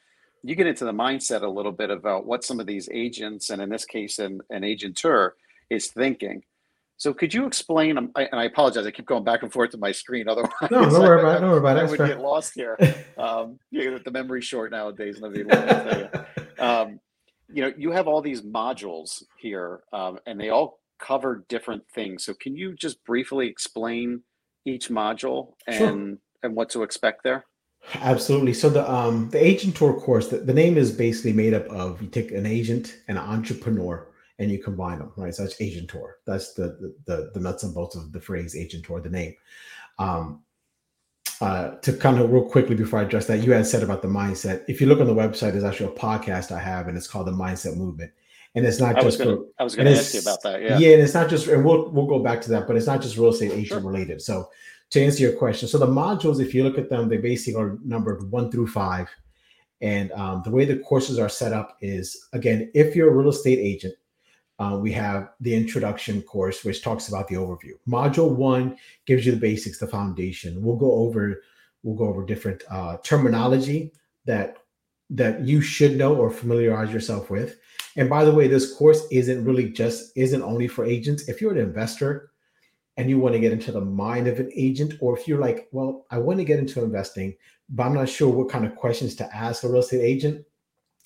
you 0.44 0.56
get 0.56 0.68
into 0.68 0.86
the 0.86 0.92
mindset 0.92 1.44
a 1.44 1.48
little 1.48 1.72
bit 1.72 1.90
about 1.90 2.26
what 2.26 2.44
some 2.44 2.60
of 2.60 2.66
these 2.66 2.90
agents, 2.92 3.50
and 3.50 3.62
in 3.62 3.70
this 3.70 3.86
case, 3.86 4.20
an, 4.20 4.42
an 4.50 4.64
agenteur, 4.64 5.32
is 5.70 5.88
thinking. 5.88 6.44
So 6.98 7.14
could 7.14 7.34
you 7.34 7.48
explain? 7.48 7.98
Um, 7.98 8.12
and 8.16 8.40
I 8.40 8.44
apologize, 8.44 8.86
I 8.86 8.92
keep 8.92 9.08
going 9.08 9.24
back 9.24 9.42
and 9.42 9.52
forth 9.52 9.72
to 9.72 9.78
my 9.78 9.92
screen. 9.92 10.28
Otherwise, 10.30 10.52
no, 10.70 10.90
don't 10.90 11.02
worry 11.02 11.20
about 11.20 11.38
it. 11.38 11.42
Don't 11.42 11.50
worry 11.50 11.60
about 11.60 11.78
it. 11.78 11.84
I 11.84 11.90
would 11.90 11.98
get 11.98 12.20
lost 12.20 12.54
here. 12.54 12.78
Um, 13.18 13.60
you 13.70 13.92
know, 13.92 14.00
the 14.04 14.10
memory 14.10 14.42
short 14.42 14.72
nowadays. 14.72 15.22
Um, 16.58 17.00
you 17.54 17.62
know, 17.62 17.72
you 17.78 17.92
have 17.92 18.08
all 18.08 18.20
these 18.20 18.42
modules 18.42 19.22
here, 19.38 19.82
um, 19.94 20.18
and 20.26 20.40
they 20.40 20.50
all 20.50 20.80
cover 21.00 21.46
different 21.48 21.84
things. 21.94 22.24
So 22.26 22.34
can 22.34 22.56
you 22.56 22.74
just 22.74 23.04
briefly 23.04 23.48
explain 23.48 24.22
each 24.66 24.90
module 24.90 25.54
and 25.68 25.78
sure. 25.78 26.18
and 26.42 26.56
what 26.56 26.70
to 26.70 26.82
expect 26.82 27.24
there? 27.24 27.46
Absolutely. 27.96 28.54
So 28.54 28.70
the 28.70 28.90
um 28.90 29.30
the 29.30 29.40
agenteur 29.40 30.00
course, 30.00 30.28
the, 30.28 30.38
the 30.38 30.54
name 30.54 30.78
is 30.78 30.92
basically 30.92 31.34
made 31.34 31.54
up 31.54 31.66
of 31.68 32.02
you 32.02 32.08
take 32.08 32.32
an 32.32 32.46
agent 32.46 32.98
and 33.08 33.18
an 33.18 33.24
entrepreneur 33.24 34.08
and 34.40 34.50
you 34.52 34.60
combine 34.60 35.00
them, 35.00 35.12
right? 35.18 35.34
So 35.34 35.44
that's 35.44 35.60
agenteur. 35.60 36.14
That's 36.26 36.54
the 36.54 36.94
the 37.06 37.32
the 37.34 37.40
nuts 37.40 37.64
and 37.64 37.74
bolts 37.74 37.96
of 37.96 38.12
the 38.12 38.22
phrase 38.22 38.56
agenteur, 38.56 39.02
the 39.04 39.10
name. 39.10 39.36
Um 40.00 40.44
uh, 41.42 41.76
to 41.78 41.92
kind 41.94 42.20
of 42.20 42.32
real 42.32 42.44
quickly 42.44 42.76
before 42.76 43.00
I 43.00 43.02
address 43.02 43.26
that, 43.26 43.44
you 43.44 43.52
had 43.52 43.66
said 43.66 43.82
about 43.82 44.04
the 44.04 44.08
mindset. 44.08 44.64
If 44.68 44.80
you 44.80 44.86
look 44.86 45.00
on 45.00 45.08
the 45.08 45.16
website, 45.16 45.54
there's 45.54 45.64
actually 45.64 45.88
a 45.88 45.98
podcast 45.98 46.52
I 46.52 46.60
have, 46.60 46.88
and 46.88 46.96
it's 46.96 47.08
called 47.08 47.26
the 47.26 47.32
Mindset 47.32 47.78
Movement. 47.78 48.12
And 48.54 48.64
it's 48.64 48.80
not 48.80 48.98
I 48.98 49.02
just 49.02 49.18
gonna, 49.18 49.38
for, 49.38 49.46
I 49.58 49.64
was 49.64 49.76
going 49.76 49.88
to 49.88 49.94
ask 49.94 50.14
you 50.14 50.20
about 50.20 50.44
that. 50.44 50.62
Yeah, 50.62 50.78
yeah, 50.78 50.94
and 50.94 51.02
it's 51.02 51.16
not 51.16 51.30
just, 51.30 51.48
and 51.48 51.66
we'll 51.66 51.90
we'll 51.90 52.06
go 52.06 52.20
back 52.20 52.42
to 52.42 52.50
that, 52.52 52.68
but 52.68 52.76
it's 52.76 52.86
not 52.86 53.02
just 53.02 53.18
real 53.18 53.30
estate 53.30 53.54
agent 53.54 53.68
sure. 53.68 53.80
related. 53.80 54.22
So 54.22 54.50
to 54.92 55.04
answer 55.04 55.24
your 55.24 55.34
question, 55.34 55.68
so 55.68 55.78
the 55.78 55.88
modules, 55.88 56.42
if 56.42 56.54
you 56.54 56.64
look 56.64 56.78
at 56.78 56.90
them, 56.90 57.10
they 57.10 57.18
basically 57.18 57.62
are 57.62 57.78
numbered 57.84 58.30
one 58.30 58.52
through 58.52 58.68
five. 58.68 59.10
And 59.82 60.12
um, 60.12 60.44
the 60.44 60.52
way 60.52 60.66
the 60.66 60.78
courses 60.78 61.18
are 61.18 61.30
set 61.30 61.54
up 61.54 61.78
is 61.82 62.28
again, 62.34 62.70
if 62.76 62.96
you're 62.96 63.10
a 63.10 63.16
real 63.16 63.30
estate 63.30 63.58
agent, 63.60 63.96
uh, 64.60 64.78
we 64.78 64.92
have 64.92 65.30
the 65.40 65.56
introduction 65.56 66.22
course, 66.22 66.64
which 66.64 66.84
talks 66.84 67.08
about 67.08 67.28
the 67.28 67.36
overview. 67.36 67.74
Module 67.88 68.30
one 68.30 68.78
gives 69.08 69.26
you 69.26 69.32
the 69.32 69.40
basics, 69.40 69.80
the 69.80 69.88
foundation. 69.88 70.62
We'll 70.62 70.76
go 70.76 70.92
over 70.92 71.42
we'll 71.84 71.96
go 71.96 72.06
over 72.06 72.24
different 72.24 72.62
uh, 72.70 72.98
terminology 72.98 73.92
that 74.26 74.58
that 75.10 75.42
you 75.42 75.62
should 75.62 75.98
know 75.98 76.16
or 76.16 76.30
familiarize 76.30 76.94
yourself 76.94 77.30
with. 77.30 77.58
And 77.98 78.10
by 78.10 78.24
the 78.24 78.32
way, 78.32 78.48
this 78.48 78.74
course 78.76 79.04
isn't 79.12 79.44
really 79.44 79.70
just 79.70 80.16
isn't 80.16 80.44
only 80.44 80.68
for 80.68 80.86
agents. 80.86 81.28
If 81.28 81.42
you're 81.42 81.54
an 81.54 81.58
investor, 81.58 82.31
and 83.02 83.10
you 83.10 83.18
want 83.18 83.34
to 83.34 83.40
get 83.40 83.52
into 83.52 83.72
the 83.72 83.82
mind 83.82 84.28
of 84.28 84.40
an 84.40 84.52
agent, 84.56 84.94
or 85.00 85.18
if 85.18 85.28
you're 85.28 85.42
like, 85.42 85.68
well, 85.72 86.06
I 86.12 86.20
want 86.20 86.38
to 86.38 86.46
get 86.46 86.60
into 86.60 86.84
investing, 86.84 87.36
but 87.68 87.82
I'm 87.82 87.96
not 87.96 88.08
sure 88.08 88.30
what 88.32 88.50
kind 88.50 88.64
of 88.64 88.76
questions 88.76 89.16
to 89.16 89.36
ask 89.36 89.64
a 89.64 89.68
real 89.68 89.80
estate 89.80 90.04
agent, 90.04 90.46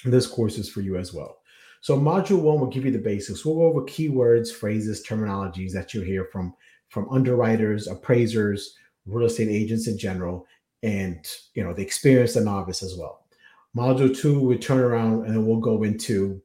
this 0.04 0.28
course 0.28 0.58
is 0.58 0.70
for 0.70 0.82
you 0.82 0.98
as 0.98 1.14
well. 1.14 1.38
So 1.80 1.98
module 1.98 2.42
one 2.42 2.60
will 2.60 2.68
give 2.68 2.84
you 2.84 2.92
the 2.92 3.00
basics. 3.00 3.46
We'll 3.46 3.56
go 3.56 3.64
over 3.64 3.84
keywords, 3.84 4.54
phrases, 4.54 5.06
terminologies 5.08 5.72
that 5.72 5.94
you 5.94 6.02
hear 6.02 6.28
from 6.34 6.54
from 6.90 7.08
underwriters, 7.10 7.88
appraisers, 7.88 8.76
real 9.06 9.28
estate 9.28 9.48
agents 9.48 9.88
in 9.88 9.98
general, 9.98 10.46
and 10.84 11.26
you 11.54 11.64
know 11.64 11.74
the 11.74 11.82
experienced 11.82 12.36
and 12.36 12.46
novice 12.46 12.84
as 12.84 12.98
well. 12.98 13.26
Module 13.74 14.14
two, 14.14 14.42
we 14.42 14.58
turn 14.58 14.80
around 14.80 15.28
and 15.28 15.34
then 15.34 15.46
we'll 15.46 15.62
go 15.62 15.84
into 15.84 16.42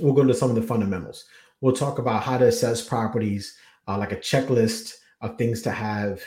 we'll 0.00 0.12
go 0.12 0.22
into 0.22 0.34
some 0.34 0.50
of 0.50 0.56
the 0.56 0.62
fundamentals. 0.62 1.24
We'll 1.60 1.76
talk 1.76 2.00
about 2.00 2.24
how 2.24 2.36
to 2.36 2.48
assess 2.48 2.84
properties, 2.84 3.56
uh, 3.86 3.98
like 3.98 4.12
a 4.12 4.16
checklist 4.16 4.94
of 5.20 5.38
things 5.38 5.62
to 5.62 5.70
have 5.70 6.20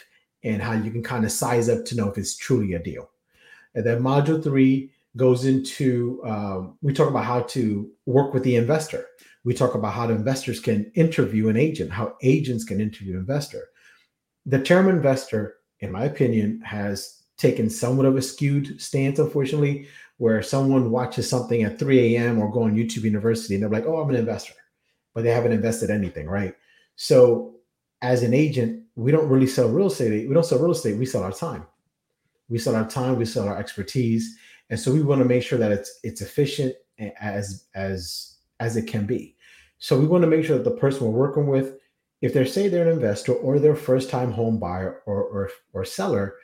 and 0.44 0.62
how 0.62 0.74
you 0.74 0.92
can 0.92 1.04
kind 1.04 1.26
of 1.26 1.32
size 1.32 1.70
up 1.70 1.86
to 1.86 1.96
know 1.96 2.10
if 2.10 2.18
it's 2.18 2.38
truly 2.38 2.74
a 2.74 2.80
deal. 2.80 3.10
And 3.76 3.86
then 3.86 4.02
module 4.02 4.42
three 4.42 4.92
goes 5.18 5.46
into 5.46 6.22
um, 6.26 6.78
we 6.82 6.94
talk 6.94 7.10
about 7.10 7.26
how 7.26 7.42
to 7.42 7.90
work 8.06 8.34
with 8.34 8.44
the 8.44 8.56
investor. 8.56 9.06
We 9.44 9.54
talk 9.54 9.76
about 9.76 9.94
how 9.94 10.10
investors 10.10 10.60
can 10.60 10.92
interview 10.96 11.50
an 11.50 11.58
agent, 11.58 11.92
how 11.92 12.16
agents 12.22 12.64
can 12.64 12.80
interview 12.80 13.18
investor. 13.18 13.70
The 14.46 14.62
term 14.62 14.88
investor, 14.88 15.56
in 15.80 15.92
my 15.92 16.06
opinion, 16.06 16.62
has 16.62 17.24
taken 17.38 17.70
somewhat 17.70 18.06
of 18.06 18.18
a 18.18 18.22
skewed 18.22 18.80
stance, 18.82 19.18
unfortunately, 19.18 19.88
where 20.18 20.44
someone 20.44 20.92
watches 20.92 21.30
something 21.30 21.64
at 21.64 21.80
3 21.80 22.16
a.m. 22.16 22.40
or 22.40 22.52
go 22.52 22.64
on 22.64 22.76
YouTube 22.76 23.04
University 23.04 23.54
and 23.56 23.64
they're 23.64 23.70
like, 23.70 23.86
oh, 23.86 24.02
I'm 24.02 24.10
an 24.10 24.18
investor, 24.18 24.54
but 25.14 25.24
they 25.24 25.32
haven't 25.32 25.54
invested 25.54 25.90
anything, 25.90 26.28
right? 26.28 26.54
So 27.02 27.56
as 28.02 28.24
an 28.24 28.34
agent, 28.34 28.84
we 28.96 29.14
don't 29.14 29.30
really 29.30 29.48
sell 29.48 29.70
real 29.70 29.88
estate. 29.88 30.28
We 30.28 30.34
don't 30.34 30.46
sell 30.46 30.60
real 30.60 30.72
estate. 30.72 30.98
We 30.98 31.06
sell 31.06 31.24
our 31.24 31.32
time. 31.32 31.66
We 32.50 32.58
sell 32.58 32.76
our 32.76 32.90
time. 32.90 33.16
We 33.16 33.24
sell 33.24 33.48
our 33.48 33.58
expertise, 33.58 34.38
and 34.70 34.78
so 34.78 34.92
we 34.92 35.02
want 35.02 35.20
to 35.20 35.26
make 35.26 35.42
sure 35.42 35.58
that 35.58 35.72
it's 35.72 35.98
it's 36.04 36.20
efficient 36.20 36.76
as 37.22 37.68
as 37.74 38.36
as 38.60 38.76
it 38.76 38.86
can 38.86 39.06
be. 39.06 39.38
So 39.78 39.98
we 39.98 40.08
want 40.08 40.24
to 40.24 40.28
make 40.28 40.44
sure 40.44 40.58
that 40.58 40.66
the 40.66 40.76
person 40.76 41.06
we're 41.06 41.28
working 41.28 41.48
with, 41.48 41.78
if 42.22 42.34
they're 42.34 42.46
say 42.46 42.68
they're 42.68 42.90
an 42.90 42.94
investor 42.94 43.32
or 43.32 43.60
they're 43.60 43.78
first 43.78 44.10
time 44.10 44.34
home 44.34 44.60
buyer 44.60 45.02
or, 45.06 45.24
or 45.24 45.50
or 45.72 45.86
seller, 45.86 46.36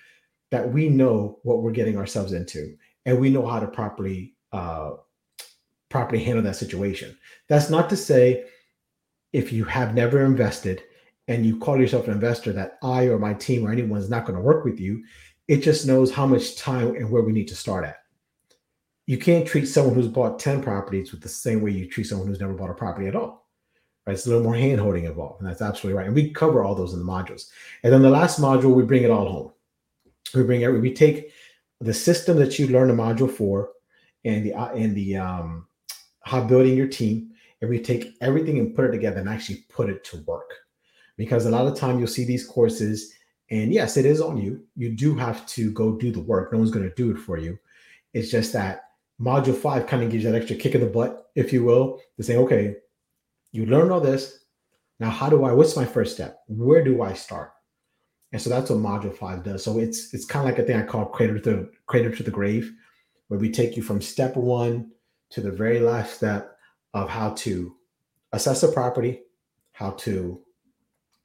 that 0.52 0.72
we 0.72 0.88
know 0.88 1.40
what 1.44 1.64
we're 1.64 1.72
getting 1.72 1.98
ourselves 1.98 2.32
into 2.32 2.78
and 3.06 3.20
we 3.20 3.30
know 3.30 3.46
how 3.46 3.60
to 3.60 3.68
properly 3.68 4.36
uh, 4.54 4.92
properly 5.90 6.24
handle 6.24 6.44
that 6.44 6.56
situation. 6.56 7.18
That's 7.50 7.70
not 7.70 7.90
to 7.90 7.98
say 7.98 8.46
if 9.36 9.52
you 9.52 9.66
have 9.66 9.94
never 9.94 10.24
invested 10.24 10.82
and 11.28 11.46
you 11.46 11.60
call 11.60 11.78
yourself 11.78 12.08
an 12.08 12.14
investor 12.14 12.54
that 12.54 12.78
I 12.82 13.08
or 13.08 13.20
my 13.20 13.34
team 13.34 13.68
or 13.68 13.72
anyone 13.72 14.00
is 14.00 14.10
not 14.10 14.26
going 14.26 14.38
to 14.38 14.42
work 14.42 14.64
with 14.64 14.80
you, 14.80 15.04
it 15.50 15.58
just 15.58 15.86
knows 15.86 16.10
how 16.10 16.26
much 16.26 16.56
time 16.56 16.96
and 16.96 17.10
where 17.10 17.22
we 17.22 17.34
need 17.34 17.50
to 17.50 17.56
start 17.56 17.84
at. 17.84 17.98
You 19.08 19.18
can't 19.18 19.46
treat 19.46 19.66
someone 19.66 19.94
who's 19.94 20.08
bought 20.08 20.40
10 20.40 20.64
properties 20.64 21.12
with 21.12 21.22
the 21.22 21.28
same 21.28 21.62
way 21.62 21.72
you 21.72 21.90
treat 21.90 22.06
someone 22.06 22.30
who's 22.30 22.40
never 22.40 22.54
bought 22.54 22.70
a 22.70 22.74
property 22.74 23.08
at 23.08 23.16
all. 23.16 23.50
Right? 24.08 24.14
It's 24.14 24.26
a 24.26 24.30
little 24.30 24.44
more 24.44 24.56
hand 24.56 24.80
holding 24.80 25.04
involved. 25.04 25.42
And 25.42 25.50
that's 25.50 25.62
absolutely 25.62 25.98
right. 25.98 26.08
And 26.08 26.16
we 26.16 26.32
cover 26.32 26.64
all 26.64 26.74
those 26.74 26.94
in 26.94 27.00
the 27.00 27.06
modules. 27.06 27.50
And 27.84 27.92
then 27.92 28.04
the 28.04 28.10
last 28.10 28.40
module, 28.40 28.74
we 28.74 28.84
bring 28.84 29.04
it 29.04 29.12
all 29.12 29.30
home. 29.30 29.52
We 30.34 30.44
bring 30.44 30.62
it, 30.62 30.70
we 30.70 30.94
take 30.94 31.32
the 31.82 31.94
system 31.94 32.38
that 32.38 32.58
you 32.58 32.68
learn 32.68 32.90
in 32.90 32.96
module 32.96 33.30
four 33.30 33.72
and 34.24 34.46
the 34.46 34.54
and 34.54 34.96
the 34.96 35.18
um 35.18 35.68
how 36.22 36.42
building 36.42 36.76
your 36.76 36.88
team 36.88 37.35
and 37.62 37.70
we 37.70 37.80
take 37.80 38.16
everything 38.22 38.60
and 38.60 38.76
put 38.76 38.86
it 38.86 38.92
together 38.92 39.20
and 39.20 39.30
actually 39.30 39.66
put 39.70 39.90
it 39.90 40.04
to 40.06 40.24
work. 40.26 40.50
Because 41.18 41.46
a 41.46 41.50
lot 41.50 41.68
of 41.68 41.78
time 41.78 41.98
you'll 41.98 42.08
see 42.08 42.26
these 42.26 42.46
courses, 42.46 43.14
and 43.50 43.74
yes, 43.74 43.96
it 43.96 44.06
is 44.06 44.22
on 44.22 44.38
you. 44.38 44.64
You 44.76 44.96
do 44.96 45.16
have 45.16 45.46
to 45.48 45.72
go 45.72 45.94
do 45.94 46.12
the 46.12 46.20
work. 46.20 46.52
No 46.52 46.60
one's 46.60 46.72
going 46.72 46.88
to 46.88 46.96
do 46.96 47.12
it 47.12 47.18
for 47.18 47.38
you. 47.38 47.58
It's 48.14 48.30
just 48.30 48.54
that 48.54 48.82
module 49.20 49.56
five 49.56 49.88
kind 49.88 50.04
of 50.04 50.10
gives 50.10 50.24
you 50.24 50.32
that 50.32 50.38
extra 50.38 50.58
kick 50.58 50.76
in 50.76 50.82
the 50.82 50.88
butt, 50.88 51.28
if 51.36 51.54
you 51.54 51.64
will, 51.64 52.02
to 52.18 52.24
say, 52.24 52.38
okay, 52.38 52.76
you 53.52 53.66
learned 53.66 53.92
all 53.92 54.02
this. 54.02 54.40
Now, 55.00 55.10
how 55.10 55.30
do 55.30 55.44
I? 55.44 55.54
What's 55.54 55.76
my 55.76 55.86
first 55.86 56.14
step? 56.14 56.40
Where 56.48 56.84
do 56.84 57.02
I 57.02 57.14
start? 57.14 57.52
And 58.32 58.42
so 58.42 58.50
that's 58.50 58.70
what 58.70 58.80
module 58.80 59.16
five 59.16 59.44
does. 59.44 59.64
So 59.64 59.80
it's 59.80 60.14
it's 60.14 60.26
kind 60.26 60.48
of 60.48 60.54
like 60.54 60.62
a 60.62 60.66
thing 60.66 60.78
I 60.78 60.86
call 60.86 61.06
cradle 61.06 61.40
to 61.42 61.70
cradle 61.88 62.12
to 62.14 62.24
the 62.24 62.32
grave, 62.32 62.74
where 63.28 63.40
we 63.40 63.50
take 63.52 63.78
you 63.78 63.84
from 63.84 64.02
step 64.02 64.36
one 64.36 64.92
to 65.32 65.42
the 65.42 65.52
very 65.52 65.80
last 65.80 66.16
step 66.16 66.55
of 66.96 67.10
how 67.10 67.32
to 67.32 67.76
assess 68.32 68.64
a 68.64 68.72
property, 68.72 69.22
how 69.74 69.92
to 69.92 70.42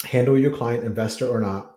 handle 0.04 0.36
your 0.36 0.54
client, 0.54 0.84
investor 0.84 1.28
or 1.28 1.40
not, 1.40 1.76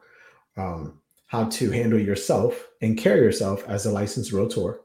um, 0.57 1.00
how 1.27 1.45
to 1.45 1.71
handle 1.71 2.00
yourself 2.00 2.67
and 2.81 2.97
carry 2.97 3.21
yourself 3.21 3.63
as 3.67 3.85
a 3.85 3.91
licensed 3.91 4.33
realtor, 4.33 4.81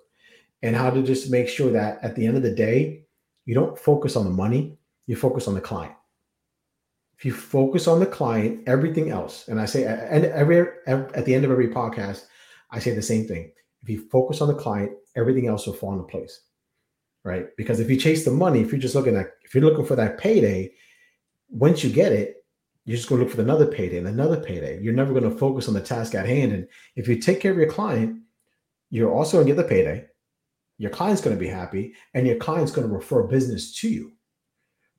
and 0.63 0.77
how 0.77 0.91
to 0.91 1.03
just 1.03 1.31
make 1.31 1.49
sure 1.49 1.73
that 1.73 1.99
at 2.03 2.15
the 2.15 2.27
end 2.27 2.37
of 2.37 2.43
the 2.43 2.55
day, 2.55 3.07
you 3.47 3.55
don't 3.55 3.79
focus 3.79 4.15
on 4.15 4.25
the 4.25 4.31
money, 4.31 4.79
you 5.07 5.17
focus 5.17 5.49
on 5.49 5.55
the 5.55 5.61
client. 5.61 5.95
If 7.17 7.25
you 7.25 7.33
focus 7.33 7.89
on 7.89 8.01
the 8.01 8.07
client, 8.07 8.69
everything 8.69 9.11
else, 9.11 9.49
and 9.49 9.61
I 9.61 9.65
say, 9.65 9.85
and 9.85 10.25
every 10.27 10.69
at 10.87 11.25
the 11.25 11.35
end 11.35 11.45
of 11.45 11.51
every 11.51 11.69
podcast, 11.69 12.27
I 12.71 12.79
say 12.79 12.95
the 12.95 13.03
same 13.03 13.27
thing. 13.27 13.53
If 13.83 13.89
you 13.89 14.09
focus 14.11 14.41
on 14.41 14.49
the 14.49 14.55
client, 14.55 14.93
everything 15.17 15.49
else 15.49 15.67
will 15.67 15.75
fall 15.75 15.93
into 15.93 16.05
place, 16.05 16.41
right? 17.25 17.49
Because 17.57 17.81
if 17.81 17.91
you 17.91 17.97
chase 17.97 18.25
the 18.25 18.31
money, 18.31 18.61
if 18.61 18.71
you're 18.71 18.81
just 18.81 18.95
looking 18.95 19.17
at, 19.17 19.33
if 19.45 19.55
you're 19.55 19.65
looking 19.65 19.87
for 19.87 19.97
that 19.97 20.19
payday, 20.19 20.73
once 21.51 21.83
you 21.83 21.91
get 21.91 22.13
it, 22.13 22.45
you're 22.85 22.97
just 22.97 23.09
going 23.09 23.21
to 23.21 23.27
look 23.27 23.35
for 23.35 23.43
another 23.43 23.67
payday 23.67 23.99
and 23.99 24.09
another 24.09 24.41
payday. 24.41 24.81
You're 24.81 24.95
never 24.95 25.13
going 25.13 25.31
to 25.31 25.39
focus 25.39 25.69
on 25.69 25.75
the 25.75 25.81
task 25.81 26.15
at 26.15 26.27
hand. 26.27 26.53
And 26.53 26.67
if 26.97 27.07
you 27.07 27.17
take 27.17 27.41
care 27.41 27.53
of 27.53 27.59
your 27.59 27.71
client, 27.71 28.23
you're 28.91 29.13
also 29.13 29.37
going 29.37 29.47
to 29.47 29.55
get 29.55 29.63
the 29.63 29.69
payday. 29.69 30.07
Your 30.79 30.91
client's 30.91 31.21
going 31.21 31.37
to 31.37 31.41
be 31.41 31.49
happy, 31.49 31.95
and 32.15 32.27
your 32.27 32.37
client's 32.37 32.73
going 32.73 32.89
to 32.89 32.95
refer 32.95 33.25
business 33.25 33.75
to 33.81 33.89
you 33.89 34.13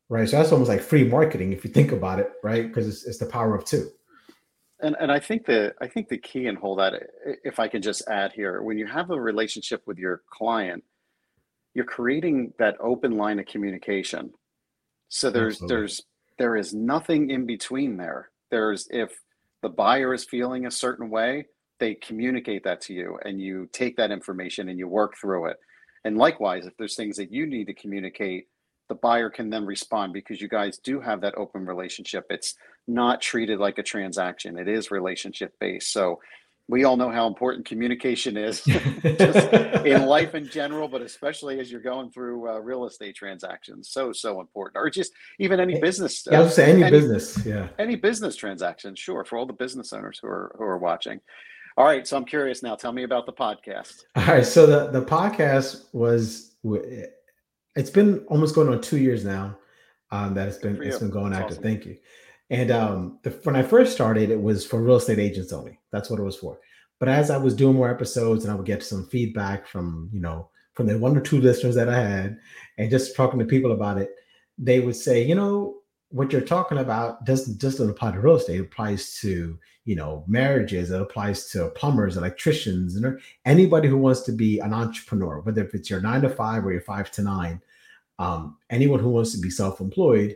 right? 0.09 0.27
So 0.27 0.37
that's 0.37 0.51
almost 0.51 0.69
like 0.69 0.81
free 0.81 1.03
marketing 1.03 1.53
if 1.53 1.63
you 1.63 1.71
think 1.71 1.91
about 1.91 2.19
it, 2.19 2.31
right? 2.43 2.67
Because 2.67 2.87
it's, 2.87 3.05
it's 3.05 3.19
the 3.19 3.27
power 3.27 3.55
of 3.55 3.63
two. 3.63 3.89
And 4.81 4.95
and 4.99 5.11
I 5.11 5.19
think 5.19 5.45
the 5.45 5.73
I 5.81 5.87
think 5.87 6.07
the 6.07 6.17
key 6.17 6.47
and 6.47 6.57
hold 6.57 6.79
that 6.79 6.93
if 7.43 7.59
I 7.59 7.67
can 7.67 7.81
just 7.81 8.07
add 8.07 8.31
here, 8.31 8.61
when 8.61 8.77
you 8.77 8.87
have 8.87 9.09
a 9.09 9.19
relationship 9.19 9.83
with 9.85 9.97
your 9.97 10.21
client, 10.31 10.83
you're 11.73 11.85
creating 11.85 12.53
that 12.59 12.75
open 12.79 13.17
line 13.17 13.39
of 13.39 13.45
communication. 13.45 14.31
So 15.09 15.29
there's 15.29 15.55
Absolutely. 15.55 15.75
there's 15.75 16.01
there 16.37 16.55
is 16.55 16.73
nothing 16.73 17.29
in 17.29 17.45
between 17.45 17.97
there. 17.97 18.29
There's 18.51 18.87
if 18.89 19.11
the 19.61 19.69
buyer 19.69 20.13
is 20.13 20.23
feeling 20.23 20.65
a 20.65 20.71
certain 20.71 21.09
way, 21.09 21.45
they 21.79 21.95
communicate 21.95 22.63
that 22.63 22.81
to 22.81 22.93
you 22.93 23.19
and 23.25 23.41
you 23.41 23.67
take 23.71 23.97
that 23.97 24.11
information 24.11 24.69
and 24.69 24.79
you 24.79 24.87
work 24.87 25.15
through 25.19 25.47
it. 25.47 25.57
And 26.05 26.17
likewise, 26.17 26.65
if 26.65 26.75
there's 26.77 26.95
things 26.95 27.17
that 27.17 27.31
you 27.31 27.45
need 27.45 27.67
to 27.67 27.73
communicate, 27.73 28.47
the 28.87 28.95
buyer 28.95 29.29
can 29.29 29.49
then 29.49 29.65
respond 29.65 30.13
because 30.13 30.41
you 30.41 30.47
guys 30.47 30.79
do 30.79 30.99
have 30.99 31.21
that 31.21 31.35
open 31.37 31.65
relationship. 31.65 32.25
It's 32.29 32.55
not 32.87 33.21
treated 33.21 33.59
like 33.59 33.77
a 33.77 33.83
transaction. 33.83 34.57
It 34.57 34.67
is 34.67 34.91
relationship 34.91 35.53
based. 35.59 35.91
So 35.91 36.19
we 36.69 36.83
all 36.83 36.95
know 36.95 37.09
how 37.09 37.25
important 37.25 37.65
communication 37.65 38.37
is 38.37 38.63
just 38.63 39.53
in 39.85 40.05
life 40.05 40.35
in 40.35 40.47
general, 40.47 40.87
but 40.87 41.01
especially 41.01 41.59
as 41.59 41.71
you're 41.71 41.81
going 41.81 42.11
through 42.11 42.47
uh, 42.47 42.59
real 42.59 42.85
estate 42.85 43.15
transactions. 43.15 43.89
So, 43.89 44.13
so 44.13 44.39
important, 44.39 44.77
or 44.77 44.87
just 44.91 45.11
even 45.39 45.59
any 45.59 45.81
business. 45.81 46.27
Yeah, 46.29 46.39
I 46.39 46.43
was 46.43 46.53
say 46.53 46.71
any, 46.71 46.83
any 46.83 46.91
business. 46.91 47.43
Yeah. 47.43 47.69
Any 47.79 47.95
business 47.95 48.35
transaction. 48.35 48.93
Sure. 48.93 49.25
For 49.25 49.37
all 49.37 49.47
the 49.47 49.53
business 49.53 49.91
owners 49.93 50.19
who 50.21 50.27
are, 50.27 50.55
who 50.57 50.63
are 50.63 50.77
watching. 50.77 51.19
All 51.75 51.85
right. 51.85 52.07
So 52.07 52.15
I'm 52.15 52.25
curious 52.25 52.61
now. 52.61 52.75
Tell 52.75 52.91
me 52.91 53.01
about 53.01 53.25
the 53.25 53.33
podcast. 53.33 54.03
All 54.15 54.25
right. 54.25 54.45
So 54.45 54.67
the, 54.67 54.91
the 54.91 55.03
podcast 55.03 55.85
was 55.91 56.55
it's 57.75 57.89
been 57.89 58.19
almost 58.27 58.53
going 58.53 58.69
on 58.69 58.79
two 58.79 58.99
years 58.99 59.25
now 59.25 59.57
um, 60.11 60.35
that 60.35 60.47
it's 60.47 60.57
been 60.57 60.83
it's 60.83 60.99
been 60.99 61.09
going 61.09 61.31
That's 61.31 61.41
active. 61.41 61.57
Awesome. 61.57 61.63
Thank 61.63 61.85
you. 61.87 61.97
And 62.49 62.71
um, 62.71 63.19
the, 63.23 63.29
when 63.43 63.55
I 63.55 63.61
first 63.61 63.93
started, 63.93 64.31
it 64.31 64.41
was 64.41 64.65
for 64.65 64.81
real 64.81 64.95
estate 64.95 65.19
agents 65.19 65.53
only. 65.53 65.79
That's 65.91 66.09
what 66.09 66.19
it 66.19 66.23
was 66.23 66.37
for. 66.37 66.59
But 66.99 67.09
as 67.09 67.29
I 67.29 67.37
was 67.37 67.55
doing 67.55 67.75
more 67.75 67.89
episodes, 67.89 68.43
and 68.43 68.51
I 68.51 68.55
would 68.55 68.65
get 68.65 68.83
some 68.83 69.07
feedback 69.07 69.67
from 69.67 70.09
you 70.11 70.19
know 70.19 70.49
from 70.73 70.87
the 70.87 70.97
one 70.97 71.15
or 71.15 71.21
two 71.21 71.39
listeners 71.39 71.75
that 71.75 71.89
I 71.89 71.99
had, 71.99 72.37
and 72.77 72.89
just 72.89 73.15
talking 73.15 73.39
to 73.39 73.45
people 73.45 73.71
about 73.71 73.97
it, 73.97 74.11
they 74.57 74.79
would 74.79 74.95
say, 74.95 75.23
you 75.23 75.35
know, 75.35 75.77
what 76.09 76.31
you're 76.31 76.41
talking 76.41 76.79
about 76.79 77.25
doesn't 77.25 77.59
just 77.59 77.77
doesn't 77.77 77.91
apply 77.91 78.11
to 78.11 78.19
real 78.19 78.35
estate. 78.35 78.57
It 78.57 78.63
applies 78.63 79.17
to 79.21 79.57
you 79.85 79.95
know 79.95 80.25
marriages. 80.27 80.91
It 80.91 81.01
applies 81.01 81.49
to 81.51 81.69
plumbers, 81.69 82.17
electricians, 82.17 82.95
and 82.95 83.19
anybody 83.45 83.87
who 83.87 83.97
wants 83.97 84.21
to 84.23 84.31
be 84.31 84.59
an 84.59 84.73
entrepreneur, 84.73 85.39
whether 85.41 85.63
if 85.63 85.73
it's 85.73 85.89
your 85.89 86.01
nine 86.01 86.21
to 86.23 86.29
five 86.29 86.65
or 86.65 86.71
your 86.71 86.81
five 86.81 87.11
to 87.11 87.21
nine 87.21 87.61
um, 88.19 88.57
anyone 88.69 88.99
who 88.99 89.09
wants 89.09 89.31
to 89.31 89.39
be 89.39 89.49
self-employed, 89.49 90.35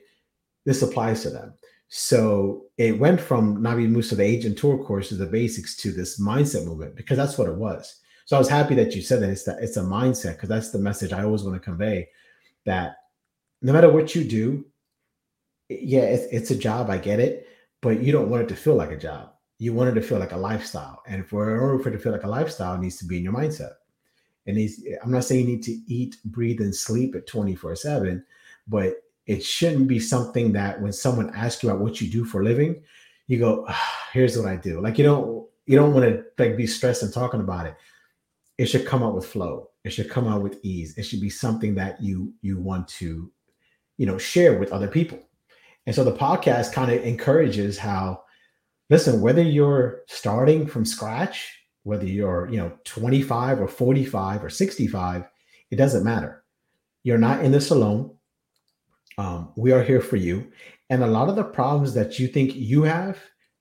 this 0.65 0.81
applies 0.81 1.21
to 1.23 1.29
them. 1.29 1.53
So 1.95 2.63
it 2.79 2.97
went 2.97 3.21
from 3.21 3.61
Navid 3.61 3.91
Musa, 3.91 4.15
the 4.15 4.23
agenteur 4.23 4.83
courses, 4.83 5.19
the 5.19 5.27
basics 5.27 5.75
to 5.75 5.91
this 5.91 6.19
mindset 6.19 6.65
movement 6.65 6.95
because 6.95 7.17
that's 7.17 7.37
what 7.37 7.47
it 7.47 7.55
was. 7.55 7.97
So 8.25 8.35
I 8.35 8.39
was 8.39 8.49
happy 8.49 8.73
that 8.73 8.95
you 8.95 9.03
said 9.03 9.21
that 9.21 9.29
it's 9.29 9.43
that 9.43 9.61
it's 9.61 9.77
a 9.77 9.83
mindset 9.83 10.31
because 10.31 10.49
that's 10.49 10.71
the 10.71 10.79
message 10.79 11.13
I 11.13 11.23
always 11.23 11.43
want 11.43 11.53
to 11.53 11.59
convey 11.59 12.09
that 12.65 12.95
no 13.61 13.71
matter 13.71 13.91
what 13.91 14.15
you 14.15 14.23
do, 14.23 14.65
yeah, 15.69 16.01
it's, 16.01 16.25
it's 16.33 16.49
a 16.49 16.57
job. 16.57 16.89
I 16.89 16.97
get 16.97 17.19
it, 17.19 17.47
but 17.79 18.01
you 18.01 18.11
don't 18.11 18.31
want 18.31 18.41
it 18.41 18.49
to 18.49 18.55
feel 18.55 18.73
like 18.73 18.89
a 18.89 18.97
job. 18.97 19.31
You 19.59 19.73
want 19.73 19.91
it 19.91 19.93
to 19.93 20.01
feel 20.01 20.17
like 20.17 20.31
a 20.31 20.37
lifestyle. 20.37 21.03
And 21.05 21.27
for 21.27 21.53
in 21.53 21.61
order 21.61 21.77
for 21.77 21.89
it 21.89 21.91
to 21.91 21.99
feel 21.99 22.11
like 22.11 22.23
a 22.23 22.27
lifestyle, 22.27 22.73
it 22.73 22.81
needs 22.81 22.97
to 22.97 23.05
be 23.05 23.17
in 23.17 23.23
your 23.23 23.33
mindset. 23.33 23.73
And 24.47 24.57
I'm 25.03 25.11
not 25.11 25.25
saying 25.25 25.41
you 25.41 25.57
need 25.57 25.63
to 25.65 25.79
eat, 25.85 26.17
breathe, 26.25 26.59
and 26.59 26.73
sleep 26.73 27.13
at 27.13 27.27
24 27.27 27.75
7, 27.75 28.25
but 28.67 28.95
it 29.25 29.43
shouldn't 29.43 29.87
be 29.87 29.99
something 29.99 30.51
that 30.53 30.81
when 30.81 30.91
someone 30.91 31.33
asks 31.35 31.63
you 31.63 31.69
about 31.69 31.81
what 31.81 32.01
you 32.01 32.09
do 32.09 32.25
for 32.25 32.41
a 32.41 32.43
living, 32.43 32.81
you 33.27 33.39
go, 33.39 33.65
ah, 33.67 33.99
here's 34.11 34.37
what 34.37 34.47
I 34.47 34.55
do. 34.55 34.81
Like 34.81 34.97
you 34.97 35.03
don't 35.03 35.47
you 35.65 35.77
don't 35.77 35.93
want 35.93 36.05
to 36.05 36.23
like 36.37 36.57
be 36.57 36.67
stressed 36.67 37.03
and 37.03 37.13
talking 37.13 37.39
about 37.39 37.65
it. 37.65 37.75
It 38.57 38.65
should 38.65 38.85
come 38.85 39.01
out 39.01 39.15
with 39.15 39.25
flow. 39.25 39.69
It 39.83 39.91
should 39.91 40.09
come 40.09 40.27
out 40.27 40.41
with 40.41 40.59
ease. 40.63 40.97
It 40.97 41.03
should 41.03 41.21
be 41.21 41.29
something 41.29 41.75
that 41.75 42.01
you 42.01 42.33
you 42.41 42.59
want 42.59 42.87
to, 42.89 43.31
you 43.97 44.05
know, 44.05 44.17
share 44.17 44.59
with 44.59 44.71
other 44.71 44.87
people. 44.87 45.19
And 45.85 45.95
so 45.95 46.03
the 46.03 46.15
podcast 46.15 46.71
kind 46.71 46.91
of 46.91 47.03
encourages 47.03 47.77
how, 47.77 48.23
listen, 48.89 49.19
whether 49.19 49.41
you're 49.41 50.03
starting 50.07 50.65
from 50.65 50.85
scratch 50.85 51.63
whether 51.83 52.05
you're 52.05 52.49
you 52.49 52.57
know 52.57 52.71
25 52.85 53.61
or 53.61 53.67
45 53.67 54.43
or 54.43 54.49
65 54.49 55.25
it 55.69 55.75
doesn't 55.75 56.03
matter 56.03 56.43
you're 57.03 57.17
not 57.17 57.43
in 57.43 57.51
this 57.51 57.69
alone 57.69 58.12
um, 59.17 59.51
we 59.55 59.71
are 59.71 59.83
here 59.83 60.01
for 60.01 60.15
you. 60.15 60.51
And 60.89 61.03
a 61.03 61.07
lot 61.07 61.29
of 61.29 61.35
the 61.35 61.43
problems 61.43 61.93
that 61.93 62.19
you 62.19 62.27
think 62.27 62.55
you 62.55 62.83
have 62.83 63.17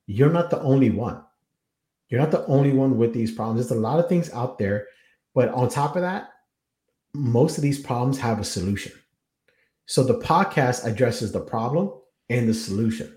you're 0.06 0.32
not 0.32 0.50
the 0.50 0.60
only 0.60 0.90
one. 0.90 1.22
You're 2.08 2.20
not 2.20 2.32
the 2.32 2.44
only 2.46 2.72
one 2.72 2.98
with 2.98 3.14
these 3.14 3.32
problems. 3.32 3.68
There's 3.68 3.78
a 3.78 3.80
lot 3.80 4.00
of 4.00 4.08
things 4.08 4.30
out 4.32 4.58
there 4.58 4.86
but 5.34 5.48
on 5.50 5.68
top 5.68 5.96
of 5.96 6.02
that 6.02 6.28
most 7.14 7.56
of 7.56 7.62
these 7.62 7.80
problems 7.80 8.18
have 8.18 8.40
a 8.40 8.44
solution. 8.44 8.92
So 9.86 10.02
the 10.02 10.18
podcast 10.18 10.86
addresses 10.86 11.32
the 11.32 11.40
problem 11.40 11.92
and 12.28 12.48
the 12.48 12.54
solution. 12.54 13.16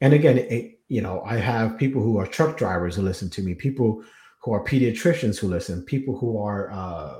And 0.00 0.12
again 0.14 0.38
it, 0.38 0.80
you 0.88 1.00
know 1.00 1.22
i 1.24 1.36
have 1.36 1.78
people 1.78 2.02
who 2.02 2.18
are 2.18 2.26
truck 2.26 2.58
drivers 2.58 2.96
who 2.96 3.02
listen 3.02 3.30
to 3.30 3.42
me 3.42 3.54
people 3.54 4.04
who 4.42 4.52
are 4.52 4.64
pediatricians 4.64 5.38
who 5.38 5.48
listen, 5.48 5.82
people 5.82 6.16
who 6.18 6.36
are 6.38 6.70
uh, 6.72 7.18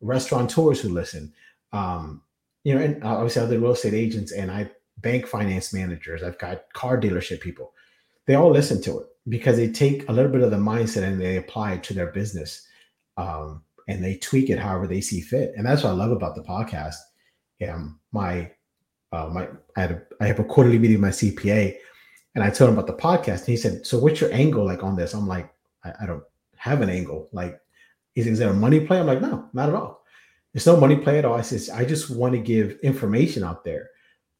restaurateurs 0.00 0.80
who 0.80 0.88
listen. 0.88 1.32
Um, 1.72 2.22
you 2.64 2.74
know, 2.74 2.80
and 2.80 3.02
obviously 3.02 3.42
I 3.42 3.44
other 3.44 3.58
real 3.58 3.72
estate 3.72 3.94
agents 3.94 4.32
and 4.32 4.50
I 4.50 4.70
bank 4.98 5.26
finance 5.26 5.72
managers. 5.72 6.22
I've 6.22 6.38
got 6.38 6.72
car 6.72 7.00
dealership 7.00 7.40
people. 7.40 7.72
They 8.26 8.34
all 8.34 8.50
listen 8.50 8.82
to 8.82 9.00
it 9.00 9.06
because 9.28 9.56
they 9.56 9.70
take 9.70 10.08
a 10.08 10.12
little 10.12 10.30
bit 10.30 10.42
of 10.42 10.50
the 10.50 10.56
mindset 10.56 11.02
and 11.02 11.20
they 11.20 11.36
apply 11.36 11.74
it 11.74 11.82
to 11.84 11.94
their 11.94 12.12
business, 12.12 12.66
um, 13.16 13.62
and 13.88 14.04
they 14.04 14.16
tweak 14.16 14.50
it 14.50 14.58
however 14.58 14.86
they 14.86 15.00
see 15.00 15.20
fit. 15.20 15.52
And 15.56 15.66
that's 15.66 15.82
what 15.82 15.90
I 15.90 15.94
love 15.94 16.12
about 16.12 16.36
the 16.36 16.42
podcast. 16.42 16.96
Um, 17.68 17.98
my 18.12 18.50
uh, 19.12 19.28
my 19.32 19.48
I 19.76 19.80
had 19.80 19.90
a, 19.90 20.02
I 20.20 20.26
have 20.26 20.38
a 20.38 20.44
quarterly 20.44 20.78
meeting 20.78 21.00
with 21.00 21.02
my 21.02 21.08
CPA, 21.08 21.76
and 22.34 22.44
I 22.44 22.50
told 22.50 22.70
him 22.70 22.78
about 22.78 22.86
the 22.86 23.02
podcast, 23.02 23.40
and 23.40 23.48
he 23.48 23.56
said, 23.56 23.86
"So 23.86 23.98
what's 23.98 24.20
your 24.20 24.32
angle 24.32 24.64
like 24.64 24.84
on 24.84 24.96
this?" 24.96 25.14
I'm 25.14 25.26
like, 25.26 25.52
I, 25.84 25.92
I 26.02 26.06
don't 26.06 26.22
have 26.56 26.82
an 26.82 26.90
angle. 26.90 27.28
Like, 27.32 27.58
is, 28.14 28.26
is 28.26 28.38
there 28.38 28.50
a 28.50 28.54
money 28.54 28.80
play? 28.80 29.00
I'm 29.00 29.06
like, 29.06 29.22
no, 29.22 29.48
not 29.52 29.70
at 29.70 29.74
all. 29.74 29.99
There's 30.52 30.66
no 30.66 30.76
money 30.76 30.96
play 30.96 31.18
at 31.18 31.24
all. 31.24 31.34
I 31.34 31.42
says, 31.42 31.70
I 31.70 31.84
just 31.84 32.10
want 32.10 32.34
to 32.34 32.40
give 32.40 32.78
information 32.82 33.44
out 33.44 33.64
there. 33.64 33.88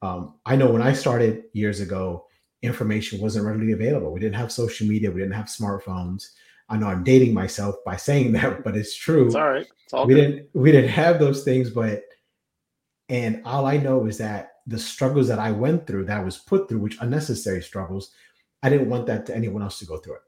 Um, 0.02 0.38
I 0.44 0.56
know 0.56 0.70
when 0.70 0.82
I 0.82 0.92
started 0.92 1.44
years 1.52 1.80
ago, 1.80 2.26
information 2.62 3.20
wasn't 3.20 3.46
readily 3.46 3.72
available. 3.72 4.12
We 4.12 4.20
didn't 4.20 4.36
have 4.36 4.52
social 4.52 4.86
media. 4.86 5.10
We 5.10 5.20
didn't 5.20 5.34
have 5.34 5.46
smartphones. 5.46 6.24
I 6.68 6.76
know 6.76 6.86
I'm 6.86 7.04
dating 7.04 7.34
myself 7.34 7.76
by 7.84 7.96
saying 7.96 8.32
that, 8.38 8.64
but 8.64 8.76
it's 8.76 8.96
true. 8.96 9.26
It's 9.26 9.34
all 9.34 9.48
right. 9.48 9.66
It's 9.84 9.94
all 9.94 10.06
we 10.06 10.14
good. 10.14 10.20
didn't 10.20 10.48
we 10.54 10.72
didn't 10.72 10.90
have 10.90 11.18
those 11.18 11.44
things, 11.44 11.70
but 11.70 12.02
and 13.08 13.42
all 13.44 13.66
I 13.66 13.76
know 13.76 14.06
is 14.06 14.18
that 14.18 14.52
the 14.66 14.78
struggles 14.78 15.26
that 15.28 15.40
I 15.40 15.50
went 15.50 15.86
through, 15.86 16.04
that 16.04 16.20
I 16.20 16.24
was 16.24 16.38
put 16.38 16.68
through, 16.68 16.78
which 16.78 16.98
unnecessary 17.00 17.62
struggles, 17.62 18.12
I 18.62 18.68
didn't 18.68 18.88
want 18.88 19.06
that 19.06 19.26
to 19.26 19.36
anyone 19.36 19.62
else 19.62 19.80
to 19.80 19.86
go 19.86 19.96
through 19.96 20.14
it. 20.14 20.22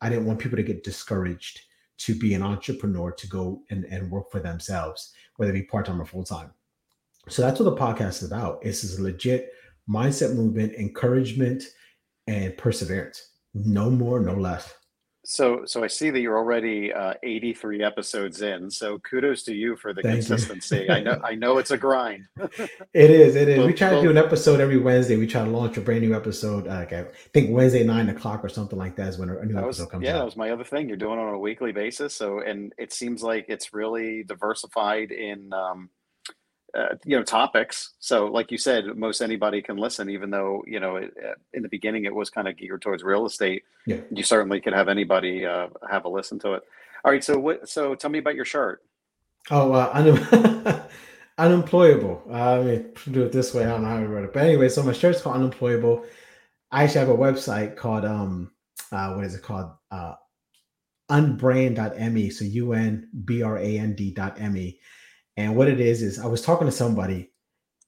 I 0.00 0.08
didn't 0.08 0.24
want 0.24 0.38
people 0.38 0.56
to 0.56 0.62
get 0.62 0.82
discouraged 0.82 1.60
to 2.04 2.14
be 2.14 2.34
an 2.34 2.42
entrepreneur 2.42 3.12
to 3.12 3.26
go 3.28 3.62
and, 3.70 3.84
and 3.84 4.10
work 4.10 4.30
for 4.30 4.40
themselves, 4.40 5.12
whether 5.36 5.50
it 5.52 5.54
be 5.54 5.62
part 5.62 5.86
time 5.86 6.00
or 6.00 6.04
full 6.04 6.24
time. 6.24 6.50
So 7.28 7.42
that's 7.42 7.60
what 7.60 7.70
the 7.70 7.80
podcast 7.80 8.22
is 8.22 8.24
about. 8.24 8.58
It's 8.62 8.98
a 8.98 9.02
legit 9.02 9.52
mindset 9.88 10.34
movement, 10.34 10.74
encouragement, 10.74 11.62
and 12.26 12.56
perseverance. 12.56 13.30
No 13.54 13.90
more, 13.90 14.18
no 14.18 14.34
less. 14.34 14.74
So, 15.32 15.64
so 15.64 15.82
I 15.82 15.86
see 15.86 16.10
that 16.10 16.20
you're 16.20 16.36
already 16.36 16.92
uh, 16.92 17.14
83 17.22 17.82
episodes 17.82 18.42
in. 18.42 18.70
So, 18.70 18.98
kudos 18.98 19.42
to 19.44 19.54
you 19.54 19.76
for 19.76 19.94
the 19.94 20.02
Thank 20.02 20.16
consistency. 20.16 20.90
I 20.90 21.00
know, 21.00 21.18
I 21.24 21.34
know 21.34 21.56
it's 21.56 21.70
a 21.70 21.78
grind. 21.78 22.26
it 22.36 23.10
is. 23.10 23.34
It 23.34 23.48
is. 23.48 23.56
Well, 23.56 23.66
we 23.66 23.72
try 23.72 23.92
well, 23.92 24.02
to 24.02 24.08
do 24.08 24.10
an 24.10 24.18
episode 24.18 24.60
every 24.60 24.76
Wednesday. 24.76 25.16
We 25.16 25.26
try 25.26 25.42
to 25.42 25.48
launch 25.48 25.78
a 25.78 25.80
brand 25.80 26.02
new 26.02 26.14
episode. 26.14 26.68
Uh, 26.68 26.84
I 26.90 27.06
think 27.32 27.50
Wednesday 27.50 27.82
nine 27.82 28.10
o'clock 28.10 28.44
or 28.44 28.50
something 28.50 28.78
like 28.78 28.94
that 28.96 29.08
is 29.08 29.16
when 29.16 29.30
a 29.30 29.44
new 29.46 29.56
episode 29.56 29.84
was, 29.84 29.90
comes 29.90 30.04
yeah, 30.04 30.16
out. 30.16 30.18
that 30.18 30.24
was 30.26 30.36
my 30.36 30.50
other 30.50 30.64
thing. 30.64 30.86
You're 30.86 30.98
doing 30.98 31.18
it 31.18 31.22
on 31.22 31.32
a 31.32 31.38
weekly 31.38 31.72
basis. 31.72 32.12
So, 32.12 32.40
and 32.40 32.74
it 32.76 32.92
seems 32.92 33.22
like 33.22 33.46
it's 33.48 33.72
really 33.72 34.24
diversified 34.24 35.12
in. 35.12 35.50
Um, 35.54 35.88
uh, 36.74 36.94
you 37.04 37.16
know 37.16 37.22
topics. 37.22 37.90
So 37.98 38.26
like 38.26 38.50
you 38.50 38.58
said 38.58 38.86
most 38.96 39.20
anybody 39.20 39.60
can 39.60 39.76
listen 39.76 40.08
even 40.08 40.30
though 40.30 40.64
you 40.66 40.80
know 40.80 40.96
it, 40.96 41.14
uh, 41.22 41.34
in 41.52 41.62
the 41.62 41.68
beginning 41.68 42.04
it 42.04 42.14
was 42.14 42.30
kind 42.30 42.48
of 42.48 42.56
geared 42.56 42.82
towards 42.82 43.02
real 43.02 43.26
estate. 43.26 43.64
Yeah. 43.86 44.00
You 44.10 44.22
certainly 44.22 44.60
could 44.60 44.72
have 44.72 44.88
anybody 44.88 45.44
uh, 45.44 45.68
have 45.90 46.04
a 46.04 46.08
listen 46.08 46.38
to 46.40 46.54
it. 46.54 46.62
All 47.04 47.12
right 47.12 47.22
so 47.22 47.38
what 47.38 47.68
so 47.68 47.94
tell 47.94 48.10
me 48.10 48.18
about 48.18 48.34
your 48.34 48.44
shirt. 48.44 48.82
Oh 49.50 49.72
uh, 49.72 49.90
un- 49.94 50.82
unemployable. 51.38 52.22
Uh, 52.30 52.60
let 52.60 52.66
me 52.66 53.12
do 53.12 53.22
it 53.22 53.32
this 53.32 53.52
way. 53.52 53.64
I 53.64 53.68
don't 53.68 53.82
know 53.82 53.88
how 53.88 54.00
to 54.00 54.08
write 54.08 54.24
it. 54.24 54.32
But 54.32 54.44
anyway 54.44 54.68
so 54.68 54.82
my 54.82 54.92
shirt's 54.92 55.20
called 55.20 55.36
unemployable. 55.36 56.04
I 56.70 56.84
actually 56.84 57.00
have 57.00 57.10
a 57.10 57.16
website 57.16 57.76
called 57.76 58.04
um 58.04 58.50
uh 58.90 59.12
what 59.12 59.24
is 59.24 59.34
it 59.34 59.42
called? 59.42 59.72
Uh 59.90 60.14
unbrand.me 61.10 62.30
so 62.30 62.44
u-n-b-r-a-n-d 62.46 64.10
dot 64.12 64.40
me 64.40 64.80
and 65.36 65.56
what 65.56 65.68
it 65.68 65.80
is 65.80 66.02
is 66.02 66.18
I 66.18 66.26
was 66.26 66.42
talking 66.42 66.66
to 66.66 66.72
somebody 66.72 67.30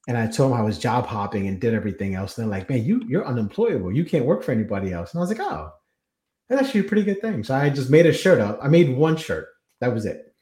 and 0.07 0.17
I 0.17 0.27
told 0.27 0.51
them 0.51 0.59
I 0.59 0.63
was 0.63 0.77
job 0.77 1.05
hopping 1.05 1.47
and 1.47 1.59
did 1.59 1.73
everything 1.73 2.15
else. 2.15 2.37
And 2.37 2.45
they're 2.45 2.59
like, 2.59 2.69
man, 2.69 2.83
you 2.83 3.01
you're 3.07 3.25
unemployable. 3.25 3.91
You 3.91 4.05
can't 4.05 4.25
work 4.25 4.43
for 4.43 4.51
anybody 4.51 4.93
else. 4.93 5.13
And 5.13 5.19
I 5.19 5.21
was 5.21 5.29
like, 5.29 5.39
oh, 5.39 5.71
that's 6.49 6.61
actually 6.61 6.81
a 6.81 6.85
pretty 6.85 7.03
good 7.03 7.21
thing. 7.21 7.43
So 7.43 7.55
I 7.55 7.69
just 7.69 7.89
made 7.89 8.05
a 8.05 8.13
shirt 8.13 8.39
up. 8.39 8.59
I 8.61 8.67
made 8.67 8.95
one 8.95 9.17
shirt. 9.17 9.47
That 9.81 9.93
was 9.93 10.05
it. 10.05 10.33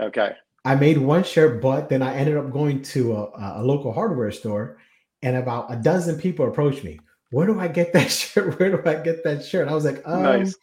Okay. 0.00 0.32
I 0.64 0.74
made 0.74 0.98
one 0.98 1.22
shirt, 1.22 1.62
but 1.62 1.88
then 1.88 2.02
I 2.02 2.14
ended 2.14 2.36
up 2.36 2.50
going 2.50 2.82
to 2.82 3.14
a, 3.14 3.60
a 3.60 3.62
local 3.62 3.92
hardware 3.92 4.32
store 4.32 4.78
and 5.22 5.36
about 5.36 5.72
a 5.72 5.76
dozen 5.76 6.18
people 6.18 6.46
approached 6.46 6.84
me. 6.84 6.98
Where 7.30 7.46
do 7.46 7.58
I 7.58 7.68
get 7.68 7.92
that 7.92 8.08
shirt? 8.10 8.58
Where 8.58 8.70
do 8.70 8.82
I 8.88 8.96
get 9.02 9.24
that 9.24 9.44
shirt? 9.44 9.68
I 9.68 9.74
was 9.74 9.84
like, 9.84 10.02
um, 10.04 10.22
nice. 10.22 10.56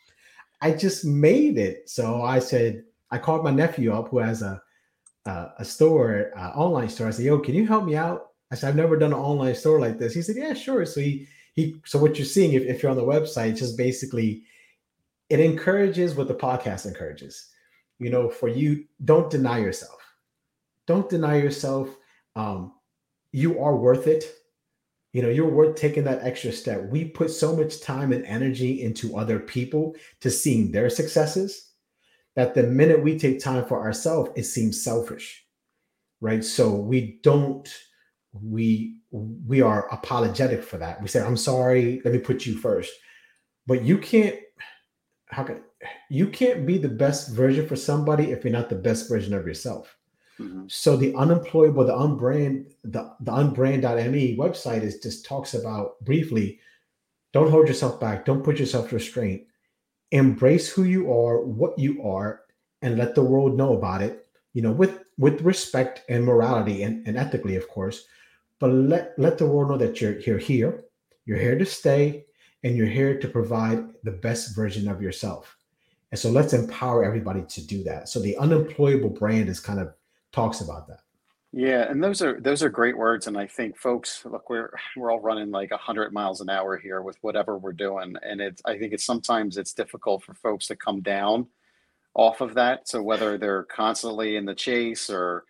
I 0.61 0.71
just 0.71 1.05
made 1.05 1.57
it. 1.57 1.89
So 1.89 2.21
I 2.21 2.39
said, 2.39 2.83
I 3.11 3.17
called 3.17 3.43
my 3.43 3.51
nephew 3.51 3.93
up 3.93 4.09
who 4.09 4.19
has 4.19 4.41
a 4.41 4.61
uh, 5.25 5.49
a 5.57 5.65
store, 5.65 6.31
uh, 6.37 6.49
online 6.49 6.89
store. 6.89 7.07
I 7.07 7.11
said, 7.11 7.25
"Yo, 7.25 7.39
can 7.39 7.55
you 7.55 7.65
help 7.65 7.85
me 7.85 7.95
out?" 7.95 8.31
I 8.51 8.55
said, 8.55 8.69
"I've 8.69 8.75
never 8.75 8.97
done 8.97 9.13
an 9.13 9.19
online 9.19 9.55
store 9.55 9.79
like 9.79 9.97
this." 9.97 10.13
He 10.13 10.21
said, 10.21 10.35
"Yeah, 10.35 10.53
sure." 10.53 10.85
So 10.85 10.99
he 11.01 11.27
he. 11.53 11.75
So 11.85 11.99
what 11.99 12.17
you're 12.17 12.25
seeing, 12.25 12.53
if, 12.53 12.63
if 12.63 12.83
you're 12.83 12.91
on 12.91 12.97
the 12.97 13.03
website, 13.03 13.57
just 13.57 13.77
basically, 13.77 14.43
it 15.29 15.39
encourages 15.39 16.15
what 16.15 16.27
the 16.27 16.35
podcast 16.35 16.85
encourages. 16.85 17.49
You 17.99 18.09
know, 18.09 18.29
for 18.29 18.49
you, 18.49 18.85
don't 19.05 19.29
deny 19.29 19.59
yourself. 19.59 19.99
Don't 20.87 21.09
deny 21.09 21.37
yourself. 21.37 21.89
Um, 22.35 22.73
you 23.31 23.59
are 23.61 23.75
worth 23.75 24.07
it. 24.07 24.25
You 25.13 25.21
know, 25.21 25.29
you're 25.29 25.47
worth 25.47 25.75
taking 25.75 26.03
that 26.05 26.23
extra 26.23 26.51
step. 26.51 26.83
We 26.89 27.05
put 27.05 27.29
so 27.29 27.55
much 27.55 27.81
time 27.81 28.11
and 28.11 28.25
energy 28.25 28.81
into 28.81 29.15
other 29.15 29.39
people 29.39 29.95
to 30.21 30.31
seeing 30.31 30.71
their 30.71 30.89
successes 30.89 31.72
that 32.35 32.55
the 32.55 32.63
minute 32.63 33.03
we 33.03 33.17
take 33.19 33.39
time 33.39 33.65
for 33.65 33.81
ourselves, 33.81 34.31
it 34.35 34.43
seems 34.43 34.83
selfish, 34.83 35.45
right? 36.21 36.43
So 36.43 36.71
we 36.75 37.19
don't, 37.23 37.67
we 38.33 38.97
we 39.11 39.61
are 39.61 39.87
apologetic 39.93 40.63
for 40.63 40.77
that. 40.79 41.01
We 41.01 41.07
say, 41.07 41.21
"I'm 41.21 41.37
sorry, 41.37 42.01
let 42.03 42.13
me 42.13 42.19
put 42.19 42.45
you 42.45 42.57
first. 42.57 42.91
but 43.67 43.83
you 43.83 43.97
can't. 43.97 44.37
How 45.27 45.43
can 45.43 45.61
you 46.09 46.27
can't 46.27 46.65
be 46.65 46.77
the 46.77 46.89
best 46.89 47.29
version 47.31 47.67
for 47.67 47.75
somebody 47.75 48.31
if 48.31 48.43
you're 48.43 48.53
not 48.53 48.69
the 48.69 48.75
best 48.75 49.09
version 49.09 49.33
of 49.33 49.45
yourself? 49.47 49.97
Mm-hmm. 50.39 50.65
So 50.67 50.97
the 50.97 51.13
unemployable, 51.15 51.85
the 51.85 51.93
unbrand, 51.93 52.73
the 52.83 53.13
the 53.21 53.31
unbrand.me 53.31 54.37
website 54.37 54.81
is 54.83 54.99
just 54.99 55.25
talks 55.25 55.53
about 55.53 56.03
briefly. 56.03 56.59
Don't 57.33 57.51
hold 57.51 57.67
yourself 57.67 57.99
back. 57.99 58.25
Don't 58.25 58.43
put 58.43 58.59
yourself 58.59 58.89
to 58.89 58.95
restraint 58.95 59.43
embrace 60.13 60.69
who 60.69 60.83
you 60.83 61.11
are, 61.11 61.41
what 61.41 61.77
you 61.77 62.01
are, 62.03 62.41
and 62.81 62.97
let 62.97 63.15
the 63.15 63.23
world 63.23 63.57
know 63.57 63.75
about 63.75 64.01
it, 64.01 64.27
you 64.53 64.61
know, 64.61 64.71
with 64.71 65.03
with 65.17 65.41
respect 65.41 66.03
and 66.09 66.23
morality 66.23 66.83
and, 66.83 67.05
and 67.07 67.17
ethically, 67.17 67.55
of 67.55 67.67
course. 67.67 68.05
But 68.59 68.71
let 68.71 69.13
let 69.17 69.37
the 69.37 69.47
world 69.47 69.69
know 69.69 69.77
that 69.77 69.99
you're 69.99 70.19
you're 70.19 70.37
here, 70.37 70.85
you're 71.25 71.39
here 71.39 71.57
to 71.57 71.65
stay, 71.65 72.25
and 72.63 72.77
you're 72.77 72.87
here 72.87 73.19
to 73.19 73.27
provide 73.27 73.83
the 74.03 74.11
best 74.11 74.55
version 74.55 74.87
of 74.87 75.01
yourself. 75.01 75.57
And 76.11 76.19
so 76.19 76.29
let's 76.29 76.53
empower 76.53 77.03
everybody 77.03 77.43
to 77.49 77.65
do 77.65 77.83
that. 77.85 78.07
So 78.07 78.19
the 78.19 78.37
unemployable 78.37 79.09
brand 79.09 79.49
is 79.49 79.59
kind 79.59 79.79
of 79.79 79.93
talks 80.31 80.61
about 80.61 80.87
that. 80.87 81.02
Yeah, 81.55 81.83
and 81.89 82.03
those 82.03 82.23
are 82.23 82.39
those 82.41 82.63
are 82.63 82.69
great 82.69 82.97
words, 82.97 83.27
and 83.27 83.37
I 83.37 83.45
think 83.45 83.77
folks, 83.77 84.25
look, 84.25 84.49
we're 84.49 84.71
we're 84.97 85.11
all 85.11 85.19
running 85.19 85.51
like 85.51 85.71
hundred 85.71 86.11
miles 86.11 86.41
an 86.41 86.49
hour 86.49 86.77
here 86.77 87.03
with 87.03 87.17
whatever 87.21 87.59
we're 87.59 87.73
doing, 87.73 88.15
and 88.23 88.41
it's 88.41 88.59
I 88.65 88.77
think 88.79 88.91
it's 88.91 89.05
sometimes 89.05 89.57
it's 89.57 89.73
difficult 89.73 90.23
for 90.23 90.33
folks 90.33 90.65
to 90.67 90.75
come 90.75 91.01
down 91.01 91.47
off 92.15 92.41
of 92.41 92.55
that. 92.55 92.87
So 92.89 93.03
whether 93.03 93.37
they're 93.37 93.63
constantly 93.65 94.35
in 94.35 94.45
the 94.45 94.55
chase 94.55 95.11
or 95.11 95.45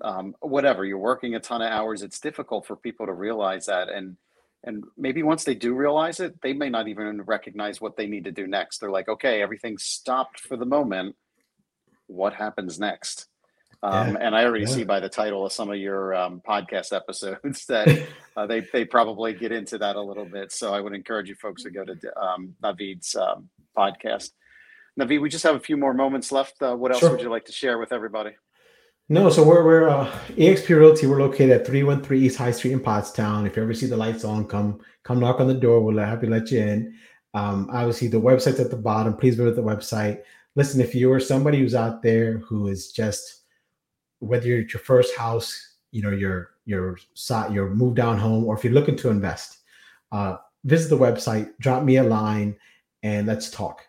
um, 0.00 0.36
whatever, 0.40 0.84
you're 0.84 0.98
working 0.98 1.34
a 1.34 1.40
ton 1.40 1.60
of 1.62 1.72
hours, 1.72 2.02
it's 2.02 2.20
difficult 2.20 2.64
for 2.64 2.76
people 2.76 3.06
to 3.06 3.12
realize 3.12 3.66
that, 3.66 3.88
and 3.88 4.16
and 4.62 4.84
maybe 4.96 5.24
once 5.24 5.42
they 5.42 5.56
do 5.56 5.74
realize 5.74 6.20
it, 6.20 6.40
they 6.40 6.52
may 6.52 6.70
not 6.70 6.86
even 6.86 7.22
recognize 7.22 7.80
what 7.80 7.96
they 7.96 8.06
need 8.06 8.24
to 8.24 8.32
do 8.32 8.46
next. 8.46 8.78
They're 8.78 8.92
like, 8.92 9.08
okay, 9.08 9.42
everything's 9.42 9.82
stopped 9.84 10.38
for 10.38 10.56
the 10.56 10.66
moment. 10.66 11.16
What 12.06 12.34
happens 12.34 12.78
next? 12.78 13.26
Um, 13.82 14.14
yeah. 14.14 14.18
And 14.20 14.36
I 14.36 14.44
already 14.44 14.64
yeah. 14.64 14.72
see 14.72 14.84
by 14.84 15.00
the 15.00 15.08
title 15.08 15.46
of 15.46 15.52
some 15.52 15.70
of 15.70 15.76
your 15.76 16.14
um, 16.14 16.42
podcast 16.46 16.92
episodes 16.92 17.66
that 17.68 18.06
uh, 18.36 18.46
they 18.46 18.60
they 18.72 18.84
probably 18.84 19.32
get 19.32 19.52
into 19.52 19.78
that 19.78 19.96
a 19.96 20.02
little 20.02 20.24
bit. 20.24 20.52
So 20.52 20.74
I 20.74 20.80
would 20.80 20.94
encourage 20.94 21.28
you 21.28 21.36
folks 21.36 21.62
to 21.62 21.70
go 21.70 21.84
to 21.84 22.20
um, 22.20 22.54
Navid's 22.62 23.14
um, 23.14 23.48
podcast. 23.76 24.30
Navid, 24.98 25.20
we 25.20 25.28
just 25.28 25.44
have 25.44 25.54
a 25.54 25.60
few 25.60 25.76
more 25.76 25.94
moments 25.94 26.32
left. 26.32 26.60
Uh, 26.60 26.74
what 26.74 26.90
else 26.90 27.00
sure. 27.00 27.12
would 27.12 27.20
you 27.20 27.30
like 27.30 27.44
to 27.44 27.52
share 27.52 27.78
with 27.78 27.92
everybody? 27.92 28.32
No, 29.08 29.30
so 29.30 29.42
we're 29.44 29.64
we're 29.64 29.88
uh, 29.88 30.10
EXP 30.30 30.76
Realty. 30.76 31.06
We're 31.06 31.22
located 31.22 31.50
at 31.50 31.66
three 31.66 31.84
one 31.84 32.02
three 32.02 32.20
East 32.20 32.36
High 32.36 32.50
Street 32.50 32.72
in 32.72 32.80
Pottstown. 32.80 33.46
If 33.46 33.56
you 33.56 33.62
ever 33.62 33.74
see 33.74 33.86
the 33.86 33.96
lights 33.96 34.24
on, 34.24 34.44
come 34.46 34.80
come 35.04 35.20
knock 35.20 35.40
on 35.40 35.46
the 35.46 35.54
door. 35.54 35.80
We'll 35.80 36.04
happy 36.04 36.26
let 36.26 36.50
you 36.50 36.60
in. 36.60 36.94
Um, 37.32 37.70
obviously, 37.72 38.08
the 38.08 38.20
website's 38.20 38.60
at 38.60 38.70
the 38.70 38.76
bottom. 38.76 39.16
Please 39.16 39.36
visit 39.36 39.54
the 39.54 39.62
website. 39.62 40.22
Listen, 40.56 40.80
if 40.80 40.94
you 40.94 41.12
are 41.12 41.20
somebody 41.20 41.60
who's 41.60 41.74
out 41.74 42.02
there 42.02 42.38
who 42.38 42.66
is 42.66 42.90
just 42.90 43.44
whether 44.20 44.46
you're 44.46 44.60
your 44.60 44.80
first 44.80 45.16
house, 45.16 45.76
you 45.90 46.02
know, 46.02 46.10
your 46.10 46.50
your 46.64 46.98
your 47.50 47.70
move 47.70 47.94
down 47.94 48.18
home, 48.18 48.44
or 48.44 48.56
if 48.56 48.64
you're 48.64 48.72
looking 48.72 48.96
to 48.96 49.10
invest, 49.10 49.58
uh, 50.12 50.36
visit 50.64 50.88
the 50.88 50.98
website, 50.98 51.50
drop 51.60 51.82
me 51.82 51.96
a 51.96 52.02
line, 52.02 52.56
and 53.02 53.26
let's 53.26 53.50
talk. 53.50 53.82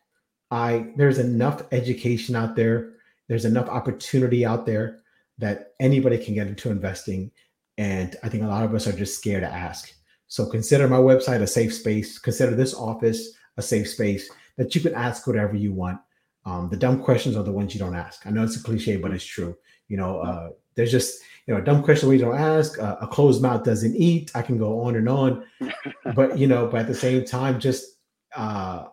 I 0.51 0.91
there's 0.95 1.19
enough 1.19 1.63
education 1.71 2.35
out 2.35 2.55
there. 2.55 2.93
There's 3.27 3.45
enough 3.45 3.69
opportunity 3.69 4.45
out 4.45 4.65
there 4.65 5.01
that 5.37 5.73
anybody 5.79 6.17
can 6.17 6.33
get 6.33 6.47
into 6.47 6.71
investing, 6.71 7.31
and 7.77 8.15
I 8.23 8.29
think 8.29 8.43
a 8.43 8.47
lot 8.47 8.65
of 8.65 8.73
us 8.73 8.87
are 8.87 8.93
just 8.93 9.17
scared 9.17 9.43
to 9.43 9.49
ask. 9.49 9.93
So 10.27 10.45
consider 10.45 10.87
my 10.87 10.97
website 10.97 11.41
a 11.41 11.47
safe 11.47 11.73
space. 11.73 12.19
Consider 12.19 12.55
this 12.55 12.73
office 12.73 13.33
a 13.57 13.61
safe 13.61 13.89
space 13.89 14.29
that 14.57 14.73
you 14.75 14.81
can 14.81 14.93
ask 14.93 15.25
whatever 15.25 15.55
you 15.55 15.73
want. 15.73 15.99
Um, 16.45 16.69
the 16.69 16.77
dumb 16.77 17.03
questions 17.03 17.35
are 17.35 17.43
the 17.43 17.51
ones 17.51 17.73
you 17.73 17.79
don't 17.79 17.95
ask. 17.95 18.25
I 18.25 18.29
know 18.29 18.43
it's 18.43 18.55
a 18.55 18.63
cliche, 18.63 18.97
but 18.97 19.11
it's 19.11 19.25
true. 19.25 19.57
You 19.89 19.97
know, 19.97 20.19
uh, 20.21 20.49
there's 20.75 20.91
just 20.91 21.21
you 21.45 21.53
know 21.53 21.59
a 21.59 21.63
dumb 21.63 21.83
question 21.83 22.07
we 22.07 22.17
don't 22.17 22.37
ask. 22.37 22.79
Uh, 22.79 22.95
a 23.01 23.07
closed 23.07 23.41
mouth 23.41 23.63
doesn't 23.63 23.95
eat. 23.95 24.31
I 24.35 24.41
can 24.41 24.57
go 24.57 24.81
on 24.81 24.95
and 24.95 25.09
on, 25.09 25.45
but 26.15 26.37
you 26.37 26.47
know, 26.47 26.67
but 26.67 26.81
at 26.81 26.87
the 26.87 26.95
same 26.95 27.25
time, 27.25 27.59
just 27.59 27.97
uh, 28.35 28.85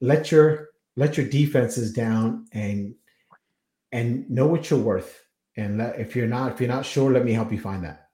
let 0.00 0.32
your 0.32 0.70
let 0.96 1.16
your 1.16 1.26
defenses 1.26 1.92
down 1.92 2.46
and 2.52 2.94
and 3.92 4.28
know 4.28 4.46
what 4.46 4.70
you're 4.70 4.80
worth. 4.80 5.20
And 5.56 5.78
let, 5.78 6.00
if 6.00 6.16
you're 6.16 6.26
not 6.26 6.52
if 6.52 6.60
you're 6.60 6.68
not 6.68 6.84
sure, 6.84 7.12
let 7.12 7.24
me 7.24 7.32
help 7.32 7.52
you 7.52 7.60
find 7.60 7.84
that. 7.84 8.08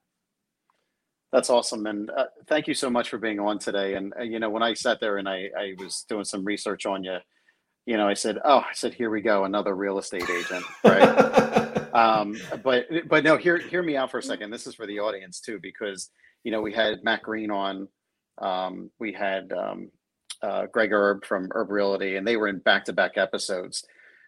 That's 1.31 1.49
awesome, 1.49 1.87
and 1.87 2.11
uh, 2.11 2.25
thank 2.47 2.67
you 2.67 2.73
so 2.73 2.89
much 2.89 3.09
for 3.09 3.17
being 3.17 3.39
on 3.39 3.57
today. 3.57 3.95
And 3.95 4.13
uh, 4.19 4.23
you 4.23 4.39
know, 4.39 4.49
when 4.49 4.63
I 4.63 4.73
sat 4.73 4.99
there 4.99 5.17
and 5.17 5.27
I 5.27 5.49
I 5.57 5.75
was 5.77 6.05
doing 6.07 6.25
some 6.25 6.43
research 6.43 6.85
on 6.85 7.03
you, 7.03 7.17
you 7.85 7.97
know, 7.97 8.07
I 8.07 8.13
said, 8.13 8.37
oh, 8.43 8.59
I 8.59 8.73
said, 8.73 8.93
here 8.93 9.09
we 9.09 9.21
go, 9.21 9.43
another 9.43 9.75
real 9.75 9.97
estate 9.97 10.29
agent, 10.29 10.63
right? 10.83 11.93
um, 11.93 12.35
but 12.63 12.85
but 13.07 13.23
no, 13.23 13.37
hear 13.37 13.57
hear 13.57 13.81
me 13.81 13.97
out 13.97 14.11
for 14.11 14.19
a 14.19 14.23
second. 14.23 14.51
This 14.51 14.67
is 14.67 14.75
for 14.75 14.85
the 14.85 14.99
audience 14.99 15.39
too, 15.39 15.59
because 15.61 16.09
you 16.43 16.51
know 16.51 16.61
we 16.61 16.73
had 16.73 17.03
Matt 17.03 17.23
Green 17.23 17.51
on, 17.51 17.87
um, 18.39 18.91
we 18.99 19.13
had 19.13 19.51
um, 19.51 19.89
uh, 20.41 20.67
Greg 20.67 20.91
Herb 20.91 21.25
from 21.25 21.49
Herb 21.51 21.71
Realty, 21.71 22.15
and 22.15 22.27
they 22.27 22.37
were 22.37 22.47
in 22.47 22.59
back 22.59 22.85
to 22.85 22.93
back 22.93 23.17
episodes. 23.17 23.83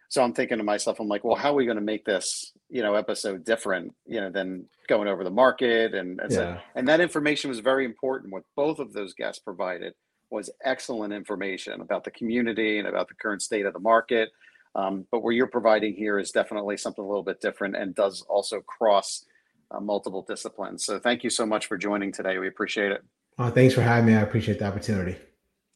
So 0.10 0.24
I'm 0.24 0.34
thinking 0.34 0.60
to 0.60 0.64
myself, 0.64 1.00
I'm 1.00 1.08
like, 1.08 1.24
well, 1.24 1.36
how 1.36 1.54
are 1.54 1.56
we 1.56 1.66
going 1.66 1.78
to 1.78 1.82
make 1.82 2.06
this, 2.06 2.52
you 2.70 2.84
know, 2.84 2.94
episode 2.94 3.44
different, 3.44 3.96
you 4.06 4.22
know, 4.22 4.30
than 4.30 4.68
going 4.88 5.08
over 5.08 5.24
the 5.24 5.32
market 5.32 5.96
and 5.96 6.20
and, 6.20 6.32
yeah. 6.32 6.38
so, 6.38 6.58
and 6.76 6.88
that 6.88 7.02
information 7.02 7.50
was 7.50 7.60
very 7.60 7.84
important. 7.86 8.32
What 8.32 8.44
both 8.56 8.78
of 8.80 8.94
those 8.94 9.16
guests 9.16 9.42
provided 9.42 9.94
was 10.34 10.50
excellent 10.66 11.14
information 11.14 11.80
about 11.82 12.04
the 12.04 12.12
community 12.12 12.80
and 12.80 12.88
about 12.88 13.08
the 13.08 13.14
current 13.16 13.42
state 13.42 13.66
of 13.66 13.74
the 13.74 13.80
market 13.80 14.30
um, 14.76 15.06
but 15.12 15.22
what 15.22 15.32
you're 15.32 15.48
providing 15.48 15.94
here 15.94 16.18
is 16.20 16.32
definitely 16.32 16.78
something 16.78 17.04
a 17.04 17.08
little 17.08 17.24
bit 17.24 17.40
different 17.40 17.76
and 17.76 17.94
does 17.94 18.22
also 18.24 18.62
cross 18.62 19.26
uh, 19.72 19.80
multiple 19.80 20.24
disciplines. 20.28 20.86
So 20.86 21.00
thank 21.00 21.24
you 21.24 21.30
so 21.30 21.46
much 21.46 21.68
for 21.68 21.78
joining 21.78 22.12
today. 22.12 22.38
We 22.38 22.48
appreciate 22.48 22.92
it. 22.92 23.04
Oh, 23.38 23.50
thanks 23.50 23.74
for 23.74 23.82
having 23.82 24.06
me. 24.08 24.16
I 24.16 24.22
appreciate 24.22 24.60
the 24.60 24.66
opportunity. 24.66 25.18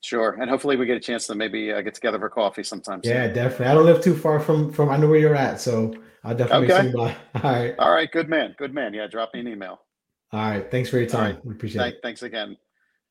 Sure. 0.02 0.38
And 0.40 0.50
hopefully 0.50 0.76
we 0.78 0.86
get 0.86 0.98
a 0.98 1.02
chance 1.02 1.28
to 1.28 1.36
maybe 1.36 1.72
uh, 1.72 1.82
get 1.82 1.96
together 1.96 2.20
for 2.20 2.30
coffee 2.30 2.64
sometime. 2.64 3.04
soon. 3.04 3.14
Yeah, 3.14 3.28
definitely. 3.28 3.68
I 3.68 3.74
don't 3.74 3.86
live 3.86 4.04
too 4.04 4.16
far 4.16 4.40
from 4.40 4.72
from. 4.72 4.90
I 4.90 4.98
know 4.98 5.08
where 5.08 5.20
you're 5.20 5.36
at, 5.36 5.60
so 5.60 5.94
I'll 6.24 6.36
definitely 6.36 6.72
Okay. 6.72 6.82
swing 6.92 6.94
by. 6.96 7.16
All 7.44 7.52
right. 7.52 7.76
All 7.80 7.92
right. 7.92 8.12
Good 8.12 8.30
man. 8.30 8.56
Good 8.58 8.74
man. 8.74 8.94
Yeah. 8.94 9.08
Drop 9.08 9.34
me 9.34 9.40
an 9.40 9.48
email. 9.48 9.80
All 10.32 10.40
right. 10.40 10.70
Thanks 10.70 10.90
for 10.90 11.00
your 11.00 11.10
All 11.16 11.22
right. 11.22 11.34
time. 11.34 11.42
We 11.44 11.54
appreciate 11.54 11.82
Thank, 11.82 11.96
it. 11.96 12.02
thanks 12.04 12.24
again. 12.24 12.58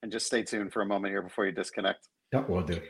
And 0.02 0.12
just 0.12 0.26
stay 0.26 0.42
tuned 0.42 0.72
for 0.72 0.82
a 0.82 0.86
moment 0.86 1.12
here 1.12 1.22
before 1.22 1.46
you 1.46 1.52
disconnect. 1.52 2.08
Yep, 2.32 2.48
we'll 2.48 2.62
do. 2.62 2.80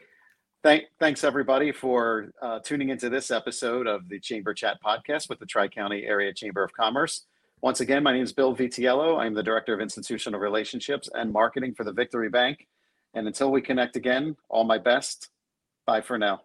Thank, 0.62 0.84
thanks 0.98 1.22
everybody 1.22 1.70
for 1.70 2.32
uh, 2.42 2.58
tuning 2.58 2.88
into 2.88 3.08
this 3.08 3.30
episode 3.30 3.86
of 3.86 4.08
the 4.08 4.18
Chamber 4.18 4.52
Chat 4.52 4.78
podcast 4.84 5.28
with 5.28 5.38
the 5.38 5.46
Tri 5.46 5.68
County 5.68 6.04
Area 6.04 6.34
Chamber 6.34 6.64
of 6.64 6.72
Commerce. 6.72 7.26
Once 7.62 7.80
again, 7.80 8.02
my 8.02 8.12
name 8.12 8.24
is 8.24 8.32
Bill 8.32 8.54
Vitiello. 8.54 9.18
I'm 9.18 9.34
the 9.34 9.42
Director 9.42 9.72
of 9.72 9.80
Institutional 9.80 10.40
Relationships 10.40 11.08
and 11.14 11.32
Marketing 11.32 11.74
for 11.74 11.84
the 11.84 11.92
Victory 11.92 12.28
Bank. 12.28 12.66
And 13.14 13.26
until 13.26 13.50
we 13.50 13.62
connect 13.62 13.96
again, 13.96 14.36
all 14.48 14.64
my 14.64 14.78
best. 14.78 15.28
Bye 15.86 16.00
for 16.00 16.18
now. 16.18 16.42